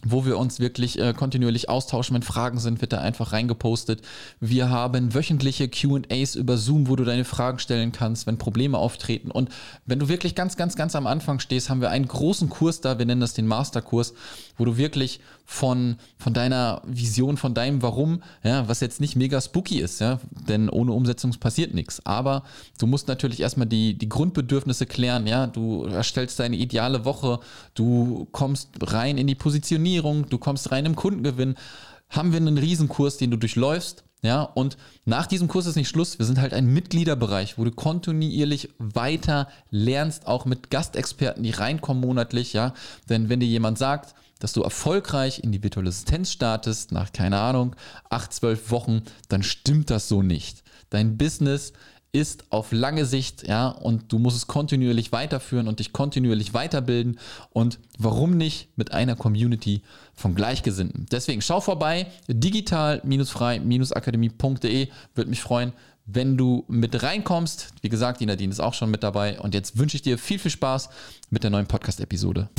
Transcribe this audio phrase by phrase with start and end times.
[0.03, 2.15] wo wir uns wirklich äh, kontinuierlich austauschen.
[2.15, 4.01] Wenn Fragen sind, wird da einfach reingepostet.
[4.39, 9.31] Wir haben wöchentliche QAs über Zoom, wo du deine Fragen stellen kannst, wenn Probleme auftreten.
[9.31, 9.49] Und
[9.85, 12.98] wenn du wirklich ganz, ganz, ganz am Anfang stehst, haben wir einen großen Kurs da,
[12.98, 14.13] wir nennen das den Masterkurs,
[14.57, 15.20] wo du wirklich
[15.51, 20.20] von, von deiner Vision, von deinem Warum, ja, was jetzt nicht mega spooky ist, ja,
[20.48, 22.05] denn ohne Umsetzung passiert nichts.
[22.05, 22.43] Aber
[22.79, 27.41] du musst natürlich erstmal die, die Grundbedürfnisse klären, ja, du erstellst deine ideale Woche,
[27.73, 31.55] du kommst rein in die Positionierung, du kommst rein im Kundengewinn.
[32.09, 36.20] Haben wir einen Riesenkurs, den du durchläufst, ja, und nach diesem Kurs ist nicht Schluss.
[36.20, 42.01] Wir sind halt ein Mitgliederbereich, wo du kontinuierlich weiter lernst, auch mit Gastexperten, die reinkommen
[42.01, 42.73] monatlich, ja.
[43.09, 47.39] Denn wenn dir jemand sagt, dass du erfolgreich in die virtuelle Assistenz startest, nach, keine
[47.39, 47.76] Ahnung,
[48.09, 50.63] acht, zwölf Wochen, dann stimmt das so nicht.
[50.91, 51.73] Dein Business
[52.13, 57.17] ist auf lange Sicht, ja, und du musst es kontinuierlich weiterführen und dich kontinuierlich weiterbilden.
[57.51, 59.81] Und warum nicht mit einer Community
[60.13, 61.05] von Gleichgesinnten?
[61.09, 64.89] Deswegen schau vorbei, digital-frei-akademie.de.
[65.16, 65.72] Würde mich freuen,
[66.05, 67.69] wenn du mit reinkommst.
[67.81, 69.39] Wie gesagt, die Nadine ist auch schon mit dabei.
[69.39, 70.89] Und jetzt wünsche ich dir viel, viel Spaß
[71.29, 72.49] mit der neuen Podcast-Episode.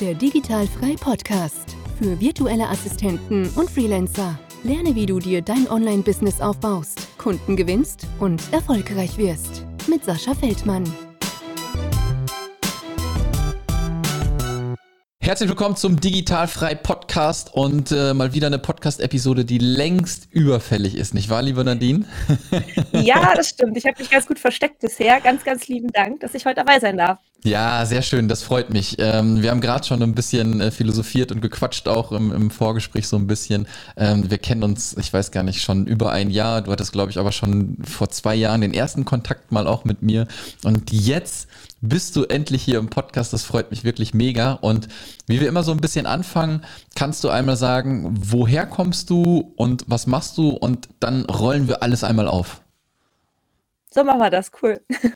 [0.00, 4.38] Der Digitalfrei Podcast für virtuelle Assistenten und Freelancer.
[4.64, 9.66] Lerne, wie du dir dein Online-Business aufbaust, Kunden gewinnst und erfolgreich wirst.
[9.88, 10.84] Mit Sascha Feldmann.
[15.24, 21.14] Herzlich willkommen zum Digitalfrei Podcast und äh, mal wieder eine Podcast-Episode, die längst überfällig ist,
[21.14, 22.04] nicht wahr, liebe Nadine?
[22.92, 23.74] ja, das stimmt.
[23.78, 25.22] Ich habe mich ganz gut versteckt bisher.
[25.22, 27.20] Ganz, ganz lieben Dank, dass ich heute dabei sein darf.
[27.42, 28.96] Ja, sehr schön, das freut mich.
[28.98, 33.08] Ähm, wir haben gerade schon ein bisschen äh, philosophiert und gequatscht, auch im, im Vorgespräch
[33.08, 33.66] so ein bisschen.
[33.96, 36.60] Ähm, wir kennen uns, ich weiß gar nicht, schon über ein Jahr.
[36.60, 40.02] Du hattest, glaube ich, aber schon vor zwei Jahren den ersten Kontakt mal auch mit
[40.02, 40.26] mir.
[40.64, 41.48] Und jetzt
[41.88, 43.32] bist du endlich hier im Podcast.
[43.32, 44.52] Das freut mich wirklich mega.
[44.52, 44.88] Und
[45.26, 46.64] wie wir immer so ein bisschen anfangen,
[46.94, 50.50] kannst du einmal sagen, woher kommst du und was machst du?
[50.50, 52.62] Und dann rollen wir alles einmal auf.
[53.90, 54.80] So machen wir das, cool.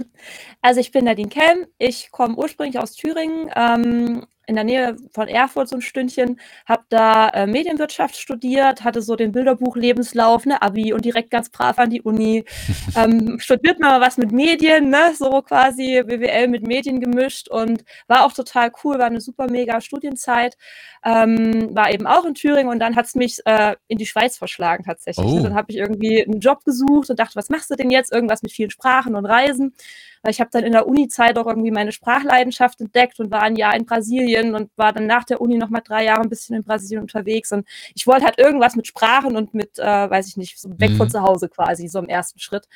[0.60, 5.28] Also ich bin Nadine Kelm, ich komme ursprünglich aus Thüringen, ähm, in der Nähe von
[5.28, 10.94] Erfurt so ein Stündchen, habe da äh, Medienwirtschaft studiert, hatte so den Bilderbuch-Lebenslauf, ne, Abi
[10.94, 12.44] und direkt ganz brav an die Uni.
[12.96, 18.24] ähm, studiert mal was mit Medien, ne, so quasi BWL mit Medien gemischt und war
[18.24, 20.56] auch total cool, war eine super mega Studienzeit.
[21.04, 24.38] Ähm, war eben auch in Thüringen und dann hat es mich äh, in die Schweiz
[24.38, 25.26] verschlagen tatsächlich.
[25.26, 25.42] Oh.
[25.42, 28.12] Dann habe ich irgendwie einen Job gesucht und dachte, was machst du denn jetzt?
[28.12, 29.74] Irgendwas mit vielen Sprachen und Reisen.
[30.22, 33.54] Weil ich habe dann in der Uni-Zeit auch irgendwie meine Sprachleidenschaft entdeckt und war ein
[33.54, 36.56] Jahr in Brasilien und war dann nach der Uni noch mal drei Jahre ein bisschen
[36.56, 37.52] in Brasilien unterwegs.
[37.52, 40.90] Und ich wollte halt irgendwas mit Sprachen und mit, äh, weiß ich nicht, so weg
[40.90, 40.96] mhm.
[40.96, 42.68] von zu Hause quasi, so im ersten Schritt.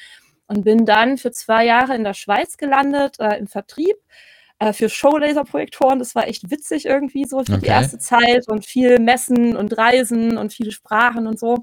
[0.47, 3.97] Und bin dann für zwei Jahre in der Schweiz gelandet, äh, im Vertrieb
[4.59, 5.99] äh, für Showlaser-Projektoren.
[5.99, 7.61] Das war echt witzig irgendwie so für okay.
[7.63, 11.59] die erste Zeit und viel Messen und Reisen und viele Sprachen und so.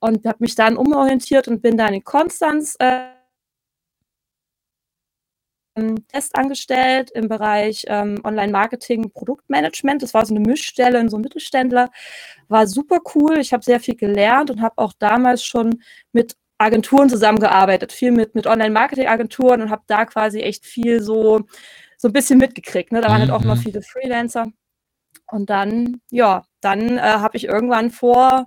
[0.00, 3.13] Und habe mich dann umorientiert und bin dann in Konstanz äh,
[6.08, 10.02] Test angestellt im Bereich ähm, Online-Marketing, Produktmanagement.
[10.02, 11.90] Das war so eine Mischstelle in so einem Mittelständler.
[12.48, 13.38] War super cool.
[13.38, 15.82] Ich habe sehr viel gelernt und habe auch damals schon
[16.12, 21.42] mit Agenturen zusammengearbeitet, viel mit, mit Online-Marketing-Agenturen und habe da quasi echt viel so,
[21.96, 22.92] so ein bisschen mitgekriegt.
[22.92, 23.00] Ne?
[23.00, 23.20] Da waren mhm.
[23.22, 23.60] halt auch mal mhm.
[23.60, 24.46] viele Freelancer.
[25.30, 28.46] Und dann, ja, dann äh, habe ich irgendwann vor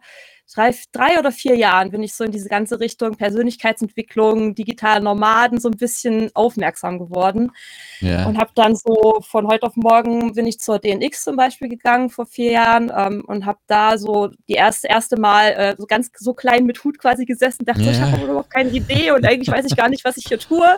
[0.54, 5.60] drei, drei oder vier Jahren bin ich so in diese ganze Richtung Persönlichkeitsentwicklung, digitale Nomaden
[5.60, 7.52] so ein bisschen aufmerksam geworden.
[8.00, 8.26] Ja.
[8.26, 12.10] Und habe dann so von heute auf morgen bin ich zur DNX zum Beispiel gegangen
[12.10, 16.12] vor vier Jahren ähm, und habe da so die erste, erste Mal äh, so ganz
[16.18, 17.92] so klein mit Hut quasi gesessen, dachte, ja.
[17.92, 20.78] ich habe überhaupt keine Idee und eigentlich weiß ich gar nicht, was ich hier tue.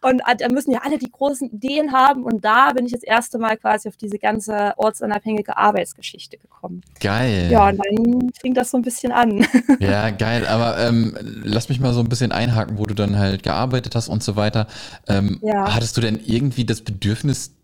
[0.00, 2.24] Und äh, da müssen ja alle die großen Ideen haben.
[2.24, 6.82] Und da bin ich das erste Mal quasi auf diese ganze ortsunabhängige Arbeitsgeschichte gekommen.
[7.00, 7.48] Geil.
[7.50, 9.46] Ja, und dann fing das so ein bisschen an.
[9.80, 10.46] Ja, geil.
[10.46, 14.08] Aber ähm, lass mich mal so ein bisschen einhaken, wo du dann halt gearbeitet hast
[14.08, 14.68] und so weiter.
[15.08, 15.74] Ähm, ja.
[15.74, 17.56] Hattest du denn irgendwie das Bedürfnis,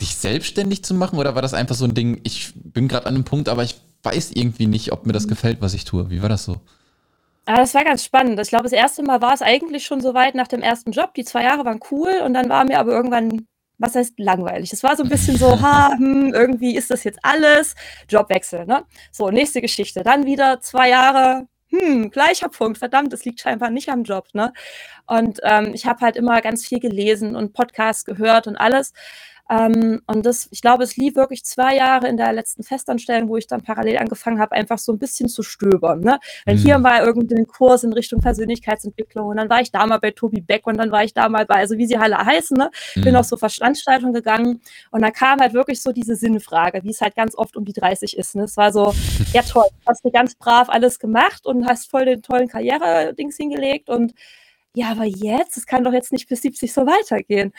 [0.00, 1.18] dich selbstständig zu machen?
[1.18, 3.80] Oder war das einfach so ein Ding, ich bin gerade an einem Punkt, aber ich
[4.02, 5.30] weiß irgendwie nicht, ob mir das mhm.
[5.30, 6.10] gefällt, was ich tue?
[6.10, 6.56] Wie war das so?
[7.44, 8.38] Ah, das war ganz spannend.
[8.38, 11.14] Ich glaube, das erste Mal war es eigentlich schon so weit nach dem ersten Job.
[11.14, 13.46] Die zwei Jahre waren cool und dann war mir aber irgendwann,
[13.82, 14.72] was heißt langweilig?
[14.72, 17.74] Es war so ein bisschen so, ha, hm, irgendwie ist das jetzt alles.
[18.08, 18.84] Jobwechsel, ne?
[19.10, 20.02] So, nächste Geschichte.
[20.02, 24.52] Dann wieder zwei Jahre, hm, gleicher Punkt, verdammt, es liegt scheinbar nicht am Job, ne?
[25.06, 28.92] Und ähm, ich habe halt immer ganz viel gelesen und Podcasts gehört und alles.
[29.50, 33.36] Ähm, und das, ich glaube, es lief wirklich zwei Jahre in der letzten Festanstellung, wo
[33.36, 36.00] ich dann parallel angefangen habe, einfach so ein bisschen zu stöbern.
[36.00, 36.18] Ne?
[36.44, 36.60] Weil mhm.
[36.60, 40.40] hier mal irgendein Kurs in Richtung Persönlichkeitsentwicklung und dann war ich da mal bei Tobi
[40.40, 42.70] Beck und dann war ich da mal bei, also wie sie alle heißen, ne?
[42.94, 43.02] Mhm.
[43.02, 44.60] bin auf so Veranstaltungen gegangen
[44.90, 47.72] und da kam halt wirklich so diese Sinnfrage, wie es halt ganz oft um die
[47.72, 48.36] 30 ist.
[48.36, 48.44] Ne?
[48.44, 48.94] Es war so,
[49.32, 53.88] ja toll, hast du ganz brav alles gemacht und hast voll den tollen Karriere-Dings hingelegt
[53.88, 54.14] und
[54.74, 57.52] ja, aber jetzt, es kann doch jetzt nicht bis 70 so weitergehen.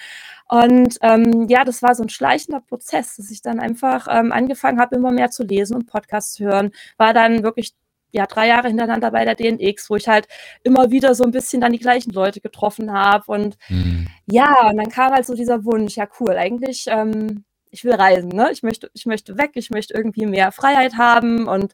[0.50, 4.80] Und ähm, ja, das war so ein schleichender Prozess, dass ich dann einfach ähm, angefangen
[4.80, 6.72] habe, immer mehr zu lesen und Podcasts zu hören.
[6.98, 7.74] War dann wirklich
[8.14, 10.28] ja, drei Jahre hintereinander bei der DNX, wo ich halt
[10.64, 13.26] immer wieder so ein bisschen dann die gleichen Leute getroffen habe.
[13.32, 14.08] Und mhm.
[14.28, 18.30] ja, und dann kam halt so dieser Wunsch, ja cool, eigentlich, ähm, ich will reisen,
[18.30, 18.52] ne?
[18.52, 21.48] Ich möchte, ich möchte weg, ich möchte irgendwie mehr Freiheit haben.
[21.48, 21.74] Und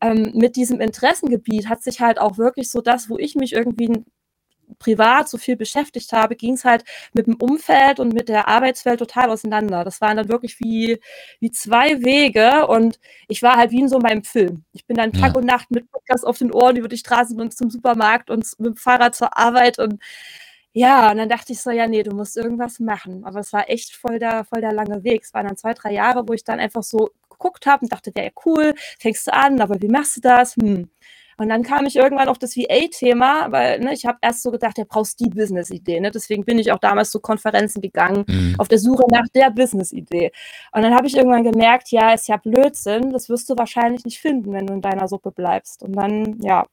[0.00, 4.04] ähm, mit diesem Interessengebiet hat sich halt auch wirklich so das, wo ich mich irgendwie
[4.78, 8.98] privat so viel beschäftigt habe, ging es halt mit dem Umfeld und mit der Arbeitswelt
[8.98, 9.84] total auseinander.
[9.84, 11.00] Das waren dann wirklich wie,
[11.40, 12.98] wie zwei Wege und
[13.28, 14.64] ich war halt wie in so meinem Film.
[14.72, 15.38] Ich bin dann Tag ja.
[15.38, 18.74] und Nacht mit Podcast auf den Ohren über die Straßen und zum Supermarkt und mit
[18.74, 20.00] dem Fahrrad zur Arbeit und
[20.74, 23.24] ja, und dann dachte ich so, ja, nee, du musst irgendwas machen.
[23.24, 25.22] Aber es war echt voll der, voll der lange Weg.
[25.22, 28.12] Es waren dann zwei, drei Jahre, wo ich dann einfach so geguckt habe und dachte,
[28.16, 30.56] ja, cool, fängst du an, aber wie machst du das?
[30.56, 30.88] Hm.
[31.36, 34.78] Und dann kam ich irgendwann auf das VA-Thema, weil ne, ich habe erst so gedacht,
[34.78, 36.00] ja, brauchst die Business-Idee.
[36.00, 36.10] Ne?
[36.10, 38.54] Deswegen bin ich auch damals zu Konferenzen gegangen, mhm.
[38.58, 40.32] auf der Suche nach der Business-Idee.
[40.72, 44.20] Und dann habe ich irgendwann gemerkt, ja, ist ja Blödsinn, das wirst du wahrscheinlich nicht
[44.20, 45.82] finden, wenn du in deiner Suppe bleibst.
[45.82, 46.66] Und dann, ja,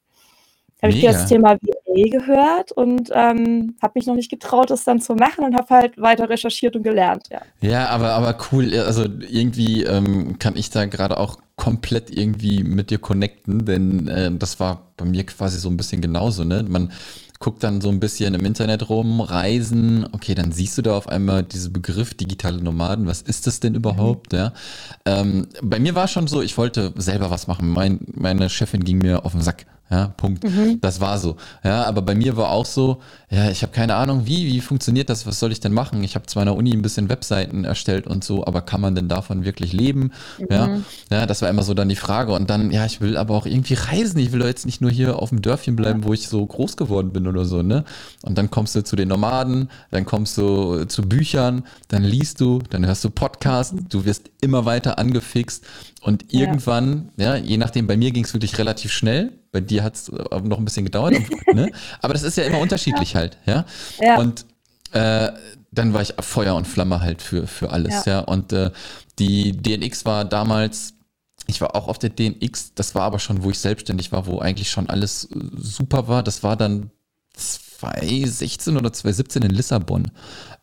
[0.81, 5.01] habe ich das Thema VA gehört und ähm, habe mich noch nicht getraut, das dann
[5.01, 7.27] zu machen und habe halt weiter recherchiert und gelernt.
[7.29, 8.73] Ja, ja aber, aber cool.
[8.79, 14.31] Also irgendwie ähm, kann ich da gerade auch komplett irgendwie mit dir connecten, denn äh,
[14.31, 16.45] das war bei mir quasi so ein bisschen genauso.
[16.45, 16.63] Ne?
[16.63, 16.94] Man
[17.39, 21.09] guckt dann so ein bisschen im Internet rum, Reisen, okay, dann siehst du da auf
[21.09, 24.31] einmal diesen Begriff digitale Nomaden, was ist das denn überhaupt?
[24.31, 24.38] Mhm.
[24.39, 24.53] Ja?
[25.06, 27.69] Ähm, bei mir war schon so, ich wollte selber was machen.
[27.69, 29.65] Mein, meine Chefin ging mir auf den Sack.
[29.91, 30.44] Ja, Punkt.
[30.44, 30.80] Mhm.
[30.81, 31.38] Das war so.
[31.63, 33.01] Ja, aber bei mir war auch so,
[33.31, 35.25] ja, ich habe keine Ahnung, wie, wie funktioniert das?
[35.25, 36.03] Was soll ich denn machen?
[36.03, 38.94] Ich habe zwar in der Uni ein bisschen Webseiten erstellt und so, aber kann man
[38.94, 40.12] denn davon wirklich leben?
[40.38, 40.47] Mhm.
[40.51, 40.69] Ja,
[41.09, 42.33] ja, das war immer so dann die Frage.
[42.33, 44.19] Und dann, ja, ich will aber auch irgendwie reisen.
[44.19, 47.12] Ich will jetzt nicht nur hier auf dem Dörfchen bleiben, wo ich so groß geworden
[47.12, 47.83] bin oder so, ne?
[48.21, 52.59] Und dann kommst du zu den Nomaden, dann kommst du zu Büchern, dann liest du,
[52.69, 55.65] dann hörst du Podcasts, du wirst immer weiter angefixt
[56.01, 59.83] und irgendwann, ja, ja je nachdem, bei mir ging es wirklich relativ schnell bei dir
[59.83, 61.15] hat es äh, noch ein bisschen gedauert.
[61.53, 61.71] ne?
[62.01, 63.19] Aber das ist ja immer unterschiedlich ja.
[63.19, 63.65] halt, ja.
[63.99, 64.17] ja.
[64.17, 64.45] Und
[64.91, 65.31] äh,
[65.71, 68.19] dann war ich Feuer und Flamme halt für, für alles, ja.
[68.19, 68.71] Und äh,
[69.17, 70.94] die DNX war damals,
[71.47, 74.39] ich war auch auf der DNX, das war aber schon, wo ich selbstständig war, wo
[74.39, 76.23] eigentlich schon alles äh, super war.
[76.23, 76.91] Das war dann
[77.80, 80.12] 2016 oder 2017 in Lissabon.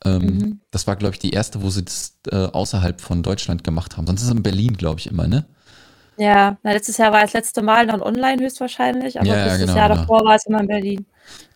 [0.05, 0.61] Ähm, mhm.
[0.71, 4.07] Das war, glaube ich, die erste, wo sie das äh, außerhalb von Deutschland gemacht haben.
[4.07, 5.47] Sonst ist es in Berlin, glaube ich, immer, ne?
[6.19, 9.77] Ja, na, letztes Jahr war das letzte Mal dann online höchstwahrscheinlich, aber Ja, ja, genau,
[9.77, 10.01] Jahr genau.
[10.01, 11.07] davor war es immer in Berlin.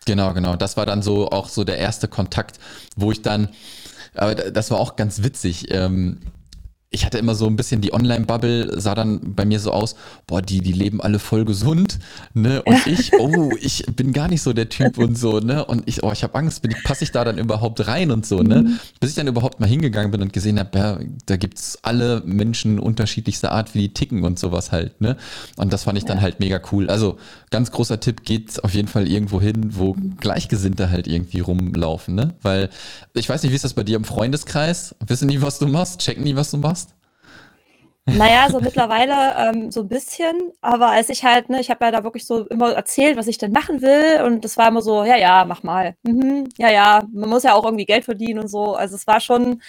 [0.05, 0.55] Genau, genau.
[0.55, 2.59] Das war dann so auch so der erste Kontakt,
[2.95, 3.49] wo ich dann,
[4.15, 5.73] aber das war auch ganz witzig.
[5.73, 6.19] Ähm,
[6.93, 9.95] ich hatte immer so ein bisschen die Online-Bubble, sah dann bei mir so aus,
[10.27, 11.99] boah, die, die leben alle voll gesund,
[12.33, 12.61] ne?
[12.63, 15.63] Und ich, oh, ich bin gar nicht so der Typ und so, ne?
[15.63, 18.25] Und ich, oh, ich habe Angst, bin ich, passe ich da dann überhaupt rein und
[18.25, 18.63] so, ne?
[18.63, 18.79] Mhm.
[18.99, 22.77] Bis ich dann überhaupt mal hingegangen bin und gesehen habe, ja, da gibt's alle Menschen
[22.77, 25.15] unterschiedlichster Art, wie die ticken und sowas halt, ne?
[25.55, 26.23] Und das fand ich dann ja.
[26.23, 26.89] halt mega cool.
[26.89, 27.17] Also
[27.51, 32.33] ganz großer Tipp, geht auf jeden Fall irgendwo hin, wo Gleichgesinnte halt irgendwie rumlaufen, ne?
[32.41, 32.69] Weil
[33.13, 34.93] ich weiß nicht, wie ist das bei dir im Freundeskreis?
[35.07, 36.01] Wissen die, was du machst?
[36.01, 36.80] Checken die, was du machst?
[38.05, 41.91] Naja, so mittlerweile ähm, so ein bisschen, aber als ich halt, ne, ich habe ja
[41.91, 45.03] da wirklich so immer erzählt, was ich denn machen will und das war immer so,
[45.03, 45.95] ja, ja, mach mal.
[46.03, 48.73] Mhm, ja, ja, man muss ja auch irgendwie Geld verdienen und so.
[48.73, 49.61] Also es war schon,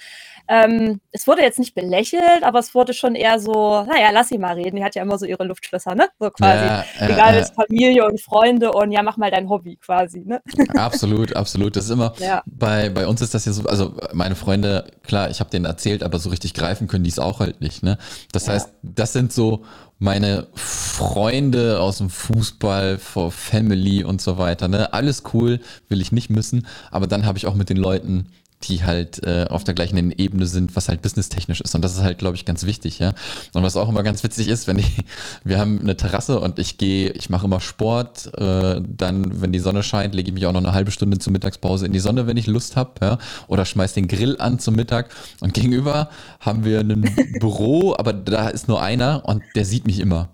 [0.47, 4.37] ähm, es wurde jetzt nicht belächelt, aber es wurde schon eher so, naja, lass sie
[4.37, 4.75] mal reden.
[4.75, 6.09] Die hat ja immer so ihre Luftschlösser, ne?
[6.19, 6.65] So quasi.
[6.65, 10.41] Ja, äh, Egal, äh, Familie und Freunde und ja, mach mal dein Hobby quasi, ne?
[10.75, 11.75] Absolut, absolut.
[11.75, 12.43] Das ist immer, ja.
[12.45, 16.03] bei, bei uns ist das ja so, also meine Freunde, klar, ich habe denen erzählt,
[16.03, 17.97] aber so richtig greifen können die es auch halt nicht, ne?
[18.33, 18.53] Das ja.
[18.53, 19.63] heißt, das sind so
[19.99, 24.91] meine Freunde aus dem Fußball, for Family und so weiter, ne?
[24.91, 28.27] Alles cool, will ich nicht missen, aber dann habe ich auch mit den Leuten
[28.63, 31.75] die halt äh, auf der gleichen Ebene sind, was halt businesstechnisch ist.
[31.75, 33.13] Und das ist halt, glaube ich, ganz wichtig, ja.
[33.53, 35.03] Und was auch immer ganz witzig ist, wenn ich,
[35.43, 39.59] wir haben eine Terrasse und ich gehe, ich mache immer Sport, äh, dann, wenn die
[39.59, 42.27] Sonne scheint, lege ich mich auch noch eine halbe Stunde zur Mittagspause in die Sonne,
[42.27, 43.17] wenn ich Lust habe, ja.
[43.47, 45.09] Oder schmeiß den Grill an zum Mittag.
[45.41, 47.01] Und gegenüber haben wir ein
[47.39, 50.29] Büro, aber da ist nur einer und der sieht mich immer.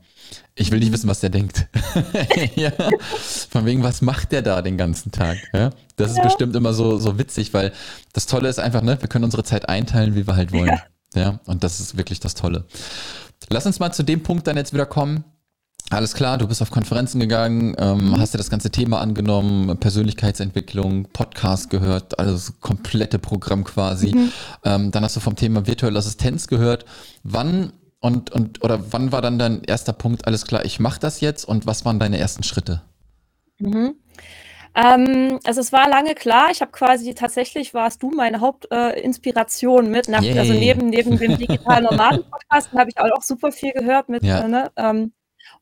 [0.60, 1.68] Ich will nicht wissen, was der denkt.
[2.56, 2.72] ja.
[3.50, 5.38] Von wegen, was macht der da den ganzen Tag?
[5.54, 5.72] Ja?
[5.96, 6.18] Das ja.
[6.18, 7.72] ist bestimmt immer so, so witzig, weil
[8.13, 10.80] das Tolle ist einfach, ne, wir können unsere Zeit einteilen, wie wir halt wollen.
[11.16, 11.22] Ja.
[11.22, 11.39] ja.
[11.46, 12.66] Und das ist wirklich das Tolle.
[13.50, 15.24] Lass uns mal zu dem Punkt dann jetzt wieder kommen.
[15.92, 18.20] Alles klar, du bist auf Konferenzen gegangen, ähm, mhm.
[18.20, 24.13] hast dir das ganze Thema angenommen, Persönlichkeitsentwicklung, Podcast gehört, alles komplette Programm quasi.
[24.13, 24.32] Mhm.
[24.66, 26.86] Ähm, dann hast du vom Thema virtuelle Assistenz gehört.
[27.24, 31.22] Wann und, und oder wann war dann dein erster Punkt, alles klar, ich mache das
[31.22, 32.82] jetzt und was waren deine ersten Schritte?
[33.60, 33.96] Mhm.
[34.75, 39.89] Ähm, also es war lange klar, ich habe quasi tatsächlich warst du meine Hauptinspiration äh,
[39.89, 44.24] mit, nach, also neben, neben dem digitalen Nomaden-Podcast habe ich auch super viel gehört mit,
[44.24, 44.48] ja.
[44.48, 45.12] ne, ähm,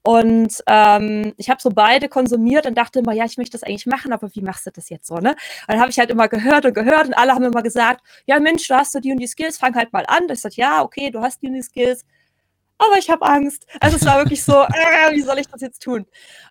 [0.03, 3.85] und ähm, ich habe so beide konsumiert und dachte immer, ja, ich möchte das eigentlich
[3.85, 5.31] machen, aber wie machst du das jetzt so, ne?
[5.31, 8.39] Und dann habe ich halt immer gehört und gehört und alle haben immer gesagt, ja
[8.39, 10.27] Mensch, du hast so die und die Skills, fang halt mal an.
[10.29, 12.05] Ich sagte, ja, okay, du hast die und die Skills
[12.77, 13.65] aber ich habe Angst.
[13.79, 16.05] Also es war wirklich so, äh, wie soll ich das jetzt tun?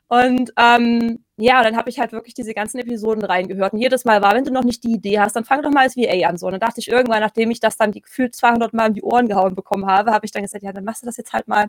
[0.08, 3.72] Und ähm, ja, dann habe ich halt wirklich diese ganzen Episoden reingehört.
[3.72, 5.82] Und jedes Mal war, wenn du noch nicht die Idee hast, dann fang doch mal
[5.82, 6.36] als VA an.
[6.38, 6.46] So.
[6.46, 9.28] Und dann dachte ich irgendwann, nachdem ich das dann gefühlt 200 Mal in die Ohren
[9.28, 11.66] gehauen bekommen habe, habe ich dann gesagt, ja, dann machst du das jetzt halt mal.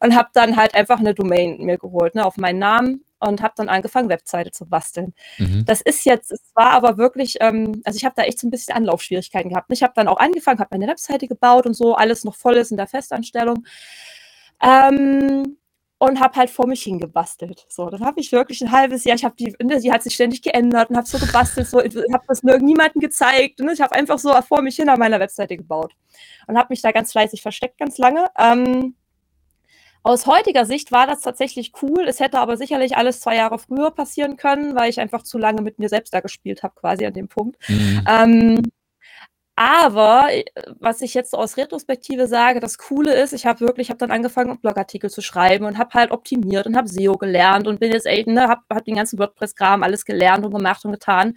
[0.00, 3.54] Und habe dann halt einfach eine Domain mir geholt, ne, auf meinen Namen und habe
[3.56, 5.14] dann angefangen, Webseite zu basteln.
[5.38, 5.64] Mhm.
[5.66, 8.50] Das ist jetzt, es war aber wirklich, ähm, also ich habe da echt so ein
[8.50, 9.70] bisschen Anlaufschwierigkeiten gehabt.
[9.72, 12.70] Ich habe dann auch angefangen, habe meine Webseite gebaut und so, alles noch voll ist
[12.70, 13.64] in der Festanstellung.
[14.62, 15.56] Ähm,
[15.98, 17.66] und habe halt vor mich hingebastelt.
[17.68, 20.14] So, dann habe ich wirklich ein halbes Jahr, ich habe die, ne, die hat sich
[20.14, 23.60] ständig geändert und habe so gebastelt, so, ich habe das niemandem gezeigt.
[23.60, 23.72] Ne?
[23.72, 25.92] Ich habe einfach so vor mich hin an meiner Webseite gebaut
[26.46, 28.26] und habe mich da ganz fleißig versteckt, ganz lange.
[28.38, 28.94] Ähm,
[30.04, 32.04] aus heutiger Sicht war das tatsächlich cool.
[32.06, 35.62] Es hätte aber sicherlich alles zwei Jahre früher passieren können, weil ich einfach zu lange
[35.62, 37.56] mit mir selbst da gespielt habe, quasi an dem Punkt.
[37.68, 38.04] Mhm.
[38.06, 38.62] Ähm,
[39.56, 40.44] aber äh,
[40.78, 44.58] was ich jetzt aus Retrospektive sage, das Coole ist, ich habe wirklich, habe dann angefangen,
[44.58, 48.48] Blogartikel zu schreiben und habe halt optimiert und habe SEO gelernt und bin jetzt ne,
[48.48, 51.34] habe hab den ganzen WordPress-Kram alles gelernt und gemacht und getan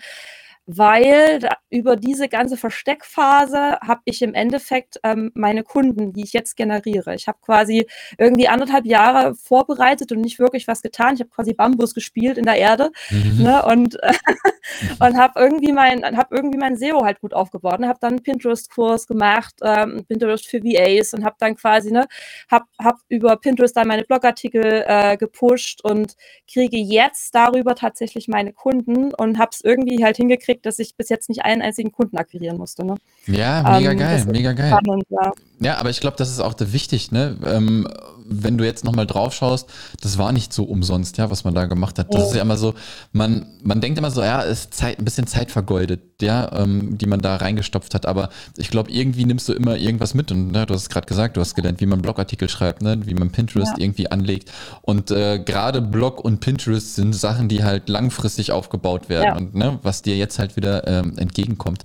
[0.68, 6.34] weil da, über diese ganze Versteckphase habe ich im Endeffekt ähm, meine Kunden, die ich
[6.34, 7.16] jetzt generiere.
[7.16, 11.16] Ich habe quasi irgendwie anderthalb Jahre vorbereitet und nicht wirklich was getan.
[11.16, 13.44] Ich habe quasi Bambus gespielt in der Erde mhm.
[13.44, 14.14] ne, und, äh,
[15.00, 17.80] und habe irgendwie mein habe irgendwie mein SEO halt gut aufgebaut.
[17.80, 22.06] Ne, habe dann einen Pinterest-Kurs gemacht, ähm, Pinterest für VAs und habe dann quasi ne
[22.50, 26.16] habe hab über Pinterest dann meine Blogartikel äh, gepusht und
[26.52, 30.96] kriege jetzt darüber tatsächlich meine Kunden und habe es irgendwie halt hingekriegt gekriegt, dass ich
[30.96, 32.86] bis jetzt nicht einen einzigen Kunden akquirieren musste.
[32.86, 32.96] Ne?
[33.28, 34.70] Ja, mega ähm, geil, mega geil.
[34.70, 35.32] Spannend, ja.
[35.60, 35.78] ja.
[35.78, 37.38] aber ich glaube, das ist auch wichtig, ne?
[37.46, 37.88] Ähm,
[38.30, 39.70] wenn du jetzt nochmal drauf schaust,
[40.02, 42.14] das war nicht so umsonst, ja, was man da gemacht hat.
[42.14, 42.28] Das ja.
[42.28, 42.74] ist ja immer so,
[43.12, 47.06] man, man denkt immer so, ja, ist Zeit, ein bisschen Zeit vergeudet, ja, ähm, die
[47.06, 48.06] man da reingestopft hat.
[48.06, 50.32] Aber ich glaube, irgendwie nimmst du immer irgendwas mit.
[50.32, 53.00] Und ne, du hast es gerade gesagt, du hast gelernt, wie man Blogartikel schreibt, ne,
[53.06, 53.84] wie man Pinterest ja.
[53.84, 54.52] irgendwie anlegt.
[54.82, 59.36] Und äh, gerade Blog und Pinterest sind Sachen, die halt langfristig aufgebaut werden ja.
[59.36, 61.84] und ne, was dir jetzt halt wieder ähm, entgegenkommt.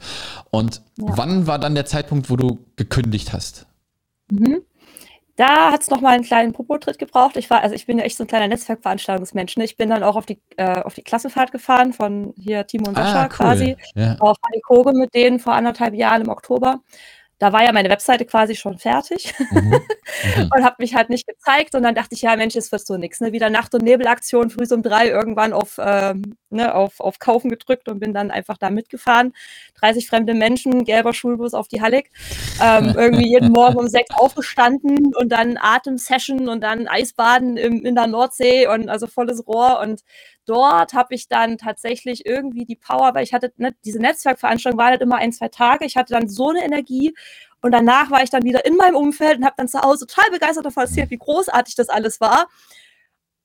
[0.51, 3.67] Und wann war dann der Zeitpunkt, wo du gekündigt hast?
[4.31, 4.63] Mhm.
[5.43, 7.37] Da hat es nochmal einen kleinen Popotritt gebraucht.
[7.37, 9.57] Ich war, also ich bin ja echt so ein kleiner Netzwerkveranstaltungsmensch.
[9.57, 9.65] Ne?
[9.65, 12.95] Ich bin dann auch auf die, äh, auf die Klassenfahrt gefahren von hier Timo und
[12.95, 13.29] Sascha ah, cool.
[13.29, 13.77] quasi.
[13.97, 14.17] Ja.
[14.21, 16.81] Auf Koge mit denen vor anderthalb Jahren im Oktober
[17.43, 19.71] da war ja meine Webseite quasi schon fertig mhm.
[19.71, 20.51] Mhm.
[20.55, 21.75] und habe mich halt nicht gezeigt.
[21.75, 23.21] Und dann dachte ich, ja, Mensch, es wird so nichts.
[23.21, 23.33] Ne?
[23.33, 27.89] Wieder Nacht- und Nebelaktion, früh um drei irgendwann auf, ähm, ne, auf, auf Kaufen gedrückt
[27.89, 29.33] und bin dann einfach da mitgefahren.
[29.81, 32.13] 30 fremde Menschen, gelber Schulbus auf die Hallig.
[32.63, 37.97] Ähm, irgendwie jeden Morgen um sechs aufgestanden und dann Atemsession und dann Eisbaden im, in
[37.97, 39.81] der Nordsee und also volles Rohr.
[39.81, 40.03] Und
[40.47, 44.89] dort habe ich dann tatsächlich irgendwie die Power, weil ich hatte, ne, diese Netzwerkveranstaltung war
[44.89, 45.85] halt immer ein, zwei Tage.
[45.85, 47.15] Ich hatte dann so eine Energie
[47.63, 50.31] Und danach war ich dann wieder in meinem Umfeld und habe dann zu Hause total
[50.31, 52.49] begeistert davon erzählt, wie großartig das alles war.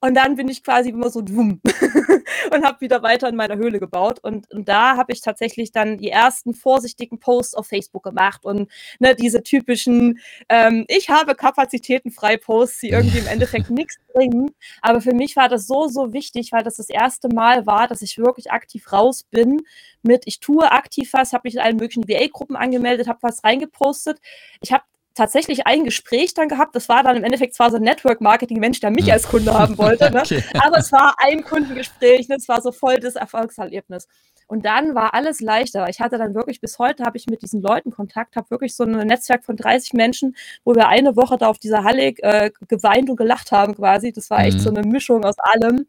[0.00, 1.60] Und dann bin ich quasi immer so dumm
[2.52, 4.20] und habe wieder weiter in meiner Höhle gebaut.
[4.22, 8.70] Und, und da habe ich tatsächlich dann die ersten vorsichtigen Posts auf Facebook gemacht und
[9.00, 14.52] ne, diese typischen, ähm, ich habe Kapazitäten frei Posts, die irgendwie im Endeffekt nichts bringen.
[14.82, 18.02] Aber für mich war das so, so wichtig, weil das das erste Mal war, dass
[18.02, 19.62] ich wirklich aktiv raus bin
[20.02, 24.20] mit, ich tue aktiv was, habe mich in allen möglichen VA-Gruppen angemeldet, habe was reingepostet.
[24.60, 24.84] Ich habe
[25.18, 26.74] tatsächlich ein Gespräch dann gehabt.
[26.74, 30.10] Das war dann im Endeffekt zwar so ein Network-Marketing-Mensch, der mich als Kunde haben wollte,
[30.10, 30.20] ne?
[30.24, 30.42] okay.
[30.54, 32.36] aber es war ein Kundengespräch, ne?
[32.36, 34.08] es war so voll das Erfolgserlebnis.
[34.46, 35.88] Und dann war alles leichter.
[35.90, 38.84] Ich hatte dann wirklich, bis heute habe ich mit diesen Leuten Kontakt, habe wirklich so
[38.84, 43.10] ein Netzwerk von 30 Menschen, wo wir eine Woche da auf dieser Halle äh, geweint
[43.10, 44.10] und gelacht haben quasi.
[44.10, 44.62] Das war echt mhm.
[44.62, 45.86] so eine Mischung aus allem.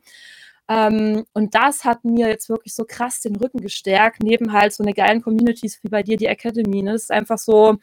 [0.69, 4.83] Ähm, und das hat mir jetzt wirklich so krass den Rücken gestärkt, neben halt so
[4.83, 6.83] eine geilen Communities wie bei dir, die Academy.
[6.83, 6.93] Ne?
[6.93, 7.77] Das ist einfach so,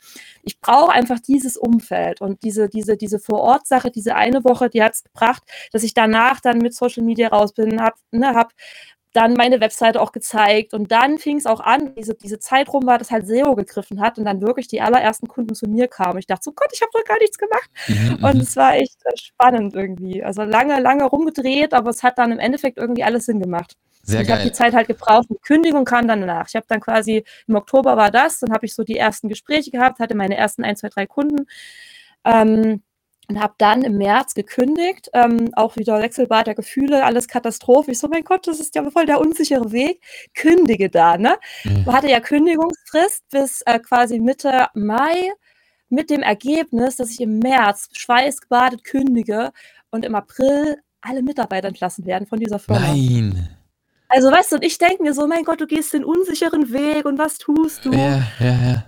[0.45, 4.95] ich brauche einfach dieses Umfeld und diese, diese, diese Vor-Ort-Sache, diese eine Woche, die hat
[4.95, 8.53] es gebracht, dass ich danach dann mit Social Media raus bin, habe ne, hab
[9.17, 12.87] dann meine Webseite auch gezeigt und dann fing es auch an, diese, diese Zeit rum
[12.87, 16.19] war, dass halt SEO gegriffen hat und dann wirklich die allerersten Kunden zu mir kamen.
[16.19, 17.71] Ich dachte so, Gott, ich habe doch gar nichts gemacht.
[17.89, 18.41] Mhm, und mhm.
[18.41, 20.23] es war echt äh, spannend irgendwie.
[20.23, 23.75] Also lange, lange rumgedreht, aber es hat dann im Endeffekt irgendwie alles Sinn gemacht.
[24.03, 25.27] Sehr ich habe die Zeit halt gebraucht.
[25.31, 26.47] Die Kündigung kam dann danach.
[26.49, 29.71] Ich habe dann quasi, im Oktober war das, dann habe ich so die ersten Gespräche
[29.71, 31.47] gehabt, hatte meine ersten ein, zwei, drei Kunden.
[32.25, 32.83] Ähm,
[33.29, 37.91] und habe dann im März gekündigt, ähm, auch wieder Wechselbad der Gefühle, alles Katastrophe.
[37.91, 40.01] Ich so, mein Gott, das ist ja voll der unsichere Weg.
[40.35, 41.37] Kündige da, ne?
[41.65, 41.87] Mhm.
[41.87, 45.33] Hatte ja Kündigungsfrist bis äh, quasi Mitte Mai
[45.89, 49.53] mit dem Ergebnis, dass ich im März schweißgebadet kündige
[49.91, 52.81] und im April alle Mitarbeiter entlassen werden von dieser Firma.
[52.81, 53.49] Nein.
[54.09, 57.05] Also weißt du, und ich denke mir so, mein Gott, du gehst den unsicheren Weg
[57.07, 57.93] und was tust du?
[57.93, 58.85] Ja, ja, ja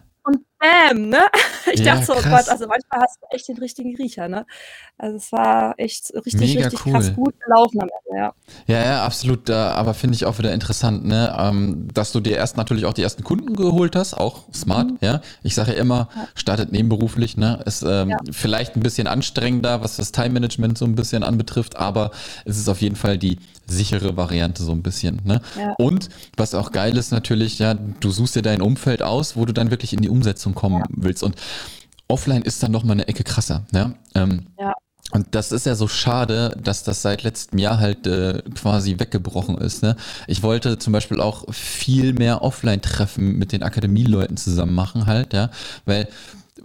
[0.58, 1.20] bam, ne?
[1.70, 4.46] Ich ja, dachte so, oh Gott, also manchmal hast du echt den richtigen Riecher, ne?
[4.96, 6.92] Also es war echt richtig, Mega richtig cool.
[6.94, 8.34] krass gut gelaufen am Ende, ja.
[8.66, 9.50] Ja, ja, absolut.
[9.50, 11.36] Aber finde ich auch wieder interessant, ne?
[11.38, 14.98] Ähm, dass du dir erst natürlich auch die ersten Kunden geholt hast, auch smart, mhm.
[15.02, 15.20] ja.
[15.42, 17.60] Ich sage ja immer, startet nebenberuflich, ne?
[17.66, 18.16] Ist ähm, ja.
[18.32, 22.12] vielleicht ein bisschen anstrengender, was das Time-Management so ein bisschen anbetrifft, aber
[22.46, 23.38] es ist auf jeden Fall die
[23.68, 25.40] sichere Variante so ein bisschen, ne?
[25.56, 25.74] Ja.
[25.78, 29.52] Und was auch geil ist natürlich, ja, du suchst dir dein Umfeld aus, wo du
[29.52, 31.22] dann wirklich in die Umsetzung kommen willst.
[31.22, 31.36] Und
[32.08, 33.94] offline ist dann noch mal eine Ecke krasser, ne?
[34.14, 34.74] Ähm, ja.
[35.10, 39.56] Und das ist ja so schade, dass das seit letztem Jahr halt äh, quasi weggebrochen
[39.56, 39.82] ist.
[39.82, 39.96] Ne?
[40.26, 45.50] Ich wollte zum Beispiel auch viel mehr Offline-Treffen mit den Akademieleuten zusammen machen halt, ja,
[45.86, 46.08] weil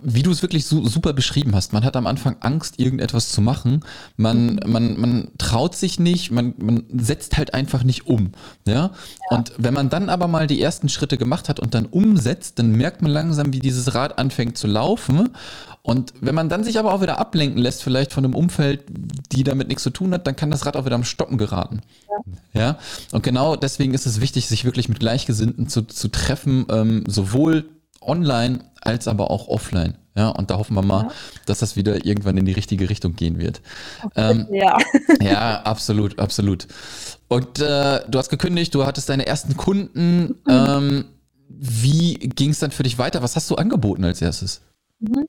[0.04, 3.42] wie du es wirklich so, super beschrieben hast, man hat am Anfang Angst, irgendetwas zu
[3.42, 3.84] machen.
[4.18, 8.32] Man, man, man traut sich nicht, man, man setzt halt einfach nicht um.
[8.66, 8.74] Ja?
[8.74, 8.92] ja?
[9.30, 12.72] Und wenn man dann aber mal die ersten Schritte gemacht hat und dann umsetzt, dann
[12.72, 15.30] merkt man langsam, wie dieses Rad anfängt zu laufen.
[15.82, 18.86] Und wenn man dann sich aber auch wieder ablenken lässt, vielleicht von einem Umfeld,
[19.32, 21.82] die damit nichts zu tun hat, dann kann das Rad auch wieder am Stoppen geraten.
[22.54, 22.62] Ja.
[22.62, 22.78] ja?
[23.12, 27.66] Und genau deswegen ist es wichtig, sich wirklich mit Gleichgesinnten zu, zu treffen, ähm, sowohl
[28.08, 29.98] online als aber auch offline.
[30.16, 31.12] Ja, und da hoffen wir mal, ja.
[31.48, 33.62] dass das wieder irgendwann in die richtige Richtung gehen wird.
[34.16, 34.78] Ähm, ja.
[35.22, 36.68] ja, absolut, absolut.
[37.30, 40.36] Und äh, du hast gekündigt, du hattest deine ersten Kunden.
[40.46, 40.48] Mhm.
[40.48, 41.06] Ähm,
[41.50, 43.24] wie ging es dann für dich weiter?
[43.24, 44.62] Was hast du angeboten als erstes?
[45.00, 45.26] Mhm.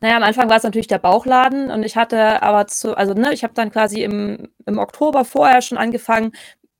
[0.00, 3.32] Naja, am Anfang war es natürlich der Bauchladen und ich hatte aber zu, also ne,
[3.32, 6.32] ich habe dann quasi im, im Oktober vorher schon angefangen,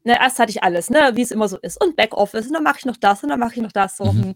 [0.09, 1.83] ne, erst hatte ich alles, ne, wie es immer so ist.
[1.83, 3.99] Und Backoffice, und dann mache ich noch das und dann mache ich noch das.
[3.99, 4.05] So.
[4.05, 4.23] Mhm.
[4.23, 4.35] Hm.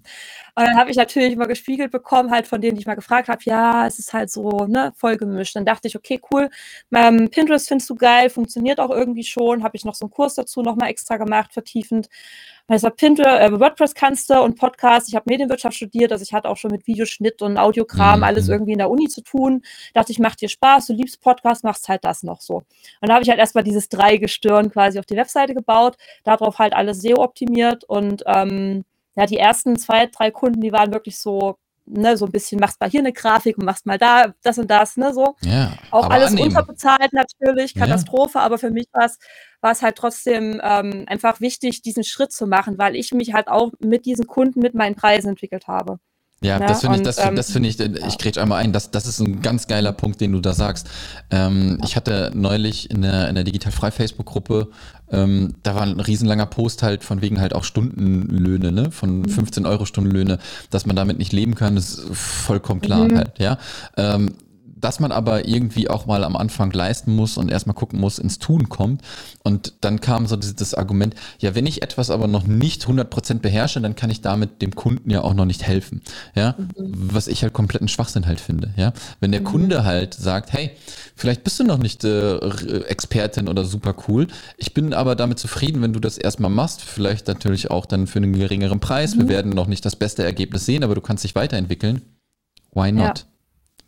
[0.54, 3.28] Und dann habe ich natürlich mal gespiegelt bekommen, halt von denen, die ich mal gefragt
[3.28, 5.56] habe, ja, es ist halt so, ne, voll gemischt.
[5.56, 6.50] Dann dachte ich, okay, cool,
[6.94, 9.64] ähm, Pinterest findest du geil, funktioniert auch irgendwie schon.
[9.64, 12.08] Habe ich noch so einen Kurs dazu nochmal extra gemacht, vertiefend.
[12.72, 15.06] Also Pinterest, äh, WordPress kannst du und Podcast.
[15.06, 18.24] Ich habe Medienwirtschaft studiert, also ich hatte auch schon mit Videoschnitt und Audiokram mhm.
[18.24, 19.60] alles irgendwie in der Uni zu tun.
[19.92, 22.62] Dachte ich, macht dir Spaß, du liebst Podcast, machst halt das noch so.
[23.02, 26.72] Und da habe ich halt erstmal dieses Dreigestirn quasi auf die Webseite gebaut, darauf halt
[26.72, 31.58] alles SEO optimiert und ähm, ja, die ersten zwei, drei Kunden, die waren wirklich so,
[31.92, 34.70] ne, so ein bisschen, machst mal hier eine Grafik und machst mal da das und
[34.70, 35.36] das, ne, so.
[35.42, 36.48] Ja, auch alles annehmen.
[36.48, 38.44] unterbezahlt natürlich, Katastrophe, ja.
[38.44, 39.18] aber für mich war es
[39.62, 43.48] war es halt trotzdem ähm, einfach wichtig, diesen Schritt zu machen, weil ich mich halt
[43.48, 45.98] auch mit diesen Kunden, mit meinen Preisen entwickelt habe.
[46.42, 48.90] Ja, ja, das finde ich, das, ähm, das finde ich, ich grätsch einmal ein, das,
[48.90, 50.88] das ist ein ganz geiler Punkt, den du da sagst.
[51.30, 54.68] Ähm, ich hatte neulich in der, in der Digital Frei Facebook-Gruppe,
[55.12, 59.62] ähm, da war ein riesenlanger Post halt von wegen halt auch Stundenlöhne, ne, von 15
[59.62, 59.68] mhm.
[59.68, 60.38] Euro Stundenlöhne,
[60.70, 63.18] dass man damit nicht leben kann, ist vollkommen klar mhm.
[63.18, 63.58] halt, ja.
[63.96, 64.34] Ähm,
[64.82, 68.38] dass man aber irgendwie auch mal am Anfang leisten muss und erstmal gucken muss, ins
[68.38, 69.00] Tun kommt.
[69.42, 73.38] Und dann kam so das, das Argument, ja, wenn ich etwas aber noch nicht 100%
[73.38, 76.02] beherrsche, dann kann ich damit dem Kunden ja auch noch nicht helfen.
[76.34, 76.92] Ja, mhm.
[76.92, 78.74] was ich halt kompletten Schwachsinn halt finde.
[78.76, 79.46] Ja, wenn der mhm.
[79.46, 80.72] Kunde halt sagt, hey,
[81.14, 82.38] vielleicht bist du noch nicht äh,
[82.82, 87.28] Expertin oder super cool, ich bin aber damit zufrieden, wenn du das erstmal machst, vielleicht
[87.28, 89.14] natürlich auch dann für einen geringeren Preis.
[89.14, 89.20] Mhm.
[89.20, 92.02] Wir werden noch nicht das beste Ergebnis sehen, aber du kannst dich weiterentwickeln.
[92.74, 93.18] Why not?
[93.20, 93.31] Ja.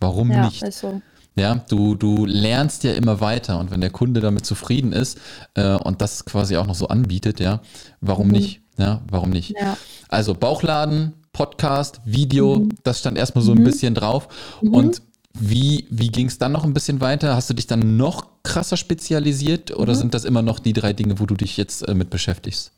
[0.04, 0.70] Warum ja, nicht?
[0.72, 1.00] So.
[1.34, 5.18] Ja, du, du lernst ja immer weiter und wenn der Kunde damit zufrieden ist
[5.54, 7.60] äh, und das quasi auch noch so anbietet, ja,
[8.02, 8.32] warum mhm.
[8.34, 8.60] nicht?
[8.76, 9.54] Ja, warum nicht?
[9.58, 9.76] Ja.
[10.08, 12.68] Also Bauchladen, Podcast, Video, mhm.
[12.82, 13.64] das stand erstmal so ein mhm.
[13.64, 14.28] bisschen drauf.
[14.60, 14.74] Mhm.
[14.74, 17.34] Und wie, wie ging es dann noch ein bisschen weiter?
[17.34, 19.98] Hast du dich dann noch krasser spezialisiert oder mhm.
[19.98, 22.72] sind das immer noch die drei Dinge, wo du dich jetzt äh, mit beschäftigst?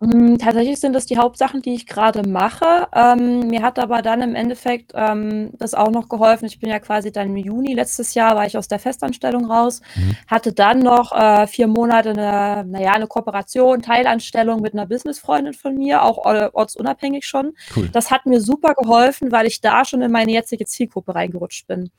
[0.00, 2.86] Hm, tatsächlich sind das die Hauptsachen, die ich gerade mache.
[2.94, 6.44] Ähm, mir hat aber dann im Endeffekt, ähm, das auch noch geholfen.
[6.46, 9.80] Ich bin ja quasi dann im Juni letztes Jahr war ich aus der Festanstellung raus,
[9.96, 10.16] Mhm.
[10.28, 15.52] hatte dann noch, äh, 4 Monate 'ne na ja, 'ne Kooperation, Teilanstellung mit einer Businessfreundin
[15.54, 16.18] von mir, auch
[16.54, 17.54] ortsunabhängig schon.
[17.74, 17.88] Cool.
[17.88, 21.90] Das hat mir super geholfen, weil ich da schon in meine jetzige Zielgruppe reingerutscht bin.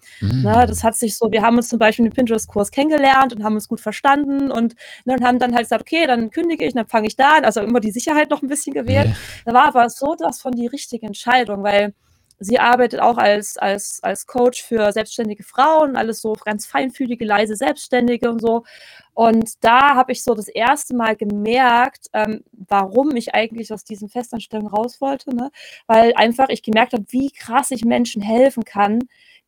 [0.42, 3.56] Ne, das hat sich so wir haben uns zum Beispiel im Pinterest-Kurs kennengelernt und haben
[3.56, 6.88] uns gut verstanden und, ne, und haben dann halt gesagt: „Okay, dann kündige ich, dann
[6.88, 9.08] fange ich da an.“ Also, immer die Sicherheit noch ein bisschen gewährt.
[9.08, 9.16] Nee.
[9.46, 11.94] Da war aber so das von die richtige Entscheidung, weil
[12.40, 17.56] sie arbeitet auch als, als, als Coach für selbstständige Frauen, alles so ganz feinfühlige, leise
[17.56, 18.64] Selbstständige und so.
[19.14, 24.08] Und da habe ich so das erste Mal gemerkt, ähm, warum ich eigentlich aus diesen
[24.08, 25.36] Festanstellungen raus wollte.
[25.36, 25.52] Ne?
[25.88, 29.00] Weil einfach ich gemerkt habe, wie krass ich Menschen helfen kann,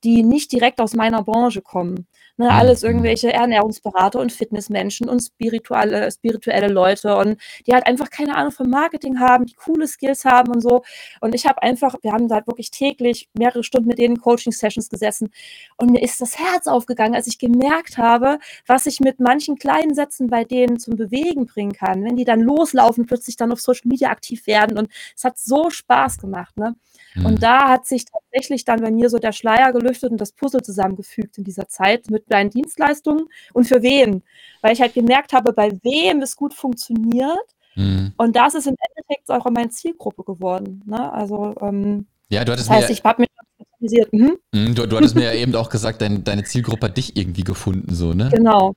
[0.04, 2.08] die nicht direkt aus meiner Branche kommen.
[2.38, 2.52] Ne, mhm.
[2.52, 8.52] alles irgendwelche Ernährungsberater und Fitnessmenschen und spirituelle, spirituelle Leute und die halt einfach keine Ahnung
[8.52, 10.82] vom Marketing haben, die coole Skills haben und so.
[11.20, 15.30] Und ich habe einfach, wir haben da wirklich täglich mehrere Stunden mit denen Coaching-Sessions gesessen
[15.78, 19.94] und mir ist das Herz aufgegangen, als ich gemerkt habe, was ich mit manchen kleinen
[19.94, 23.88] Sätzen bei denen zum Bewegen bringen kann, wenn die dann loslaufen, plötzlich dann auf Social
[23.90, 26.58] Media aktiv werden und es hat so Spaß gemacht.
[26.58, 26.76] Ne?
[27.16, 27.26] Mhm.
[27.26, 30.62] Und da hat sich tatsächlich dann bei mir so der Schleier gelüftet und das Puzzle
[30.62, 34.24] zusammengefügt in dieser Zeit mit deinen Dienstleistungen und für wen.
[34.62, 37.38] Weil ich halt gemerkt habe, bei wem es gut funktioniert.
[37.76, 38.14] Mhm.
[38.18, 40.84] Und das ist im Endeffekt auch meine Zielgruppe geworden.
[40.86, 41.12] Ne?
[41.12, 44.14] Also, ähm, ja, du hattest das heißt, mir, ich habe mich spezialisiert.
[44.14, 44.38] Mhm.
[44.54, 44.76] mhm.
[44.76, 47.94] Du, du, hattest mir ja eben auch gesagt, dein, deine Zielgruppe hat dich irgendwie gefunden,
[47.94, 48.30] so, ne?
[48.32, 48.74] Genau.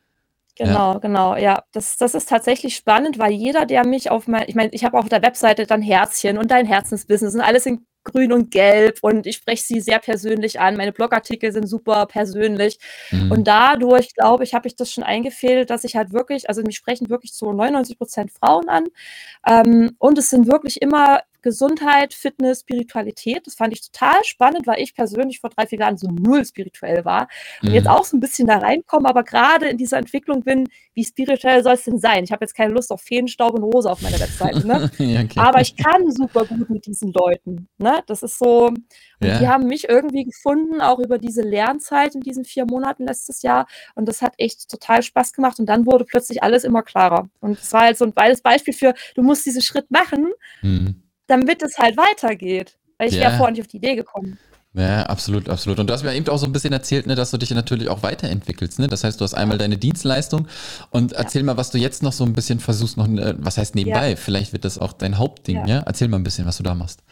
[0.57, 0.99] Genau, ja.
[0.99, 1.65] genau, ja.
[1.73, 4.99] Das, das ist tatsächlich spannend, weil jeder, der mich auf mein, ich meine, ich habe
[4.99, 9.27] auf der Webseite dann Herzchen und dein Herzensbusiness und alles in grün und gelb und
[9.27, 10.77] ich spreche sie sehr persönlich an.
[10.77, 12.79] Meine Blogartikel sind super persönlich.
[13.11, 13.31] Mhm.
[13.33, 16.77] Und dadurch, glaube ich, habe ich das schon eingefädelt, dass ich halt wirklich, also mich
[16.77, 18.85] sprechen wirklich zu 99 Prozent Frauen an.
[19.47, 23.47] Ähm, und es sind wirklich immer Gesundheit, Fitness, Spiritualität.
[23.47, 27.05] Das fand ich total spannend, weil ich persönlich vor drei, vier Jahren so null spirituell
[27.05, 27.29] war
[27.63, 27.75] und mhm.
[27.75, 31.63] jetzt auch so ein bisschen da reinkomme, aber gerade in dieser Entwicklung bin, wie spirituell
[31.63, 32.25] soll es denn sein?
[32.25, 34.91] Ich habe jetzt keine Lust auf Feenstaub und Rose auf meiner Webseite, ne?
[34.99, 35.39] ja, okay.
[35.39, 37.69] aber ich kann super gut mit diesen Leuten.
[37.77, 38.03] Ne?
[38.07, 38.87] Das ist so, und
[39.21, 39.39] ja.
[39.39, 43.67] die haben mich irgendwie gefunden, auch über diese Lernzeit in diesen vier Monaten letztes Jahr.
[43.95, 45.59] Und das hat echt total Spaß gemacht.
[45.59, 47.29] Und dann wurde plötzlich alles immer klarer.
[47.41, 50.33] Und es war halt so ein beides Beispiel für, du musst diesen Schritt machen.
[50.63, 52.77] Mhm damit es halt weitergeht.
[52.99, 53.23] Weil ich ja.
[53.23, 54.39] wäre vorher nicht auf die Idee gekommen.
[54.77, 55.79] Ja, absolut, absolut.
[55.79, 57.89] Und du hast mir eben auch so ein bisschen erzählt, ne, dass du dich natürlich
[57.89, 58.81] auch weiterentwickelst.
[58.81, 58.89] Ne?
[58.89, 60.49] Das heißt, du hast einmal deine Dienstleistung
[60.91, 61.47] und erzähl ja.
[61.47, 64.11] mal, was du jetzt noch so ein bisschen versuchst, noch, äh, was heißt nebenbei?
[64.11, 64.17] Ja.
[64.17, 65.67] Vielleicht wird das auch dein Hauptding, ja.
[65.67, 65.83] ja?
[65.87, 67.05] Erzähl mal ein bisschen, was du da machst.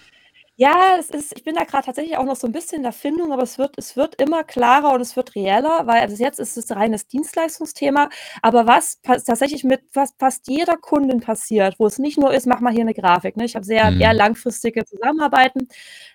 [0.59, 2.93] Ja, es ist ich bin da gerade tatsächlich auch noch so ein bisschen in der
[2.93, 6.39] Findung, aber es wird es wird immer klarer und es wird reeller, weil also jetzt
[6.39, 8.11] ist es reines Dienstleistungsthema,
[8.43, 12.61] aber was tatsächlich mit was fast jeder Kundin passiert, wo es nicht nur ist: „Mach
[12.61, 13.47] mal hier eine Grafik“, ne?
[13.47, 14.19] Ich habe sehr eher mhm.
[14.19, 15.69] langfristige Zusammenarbeiten.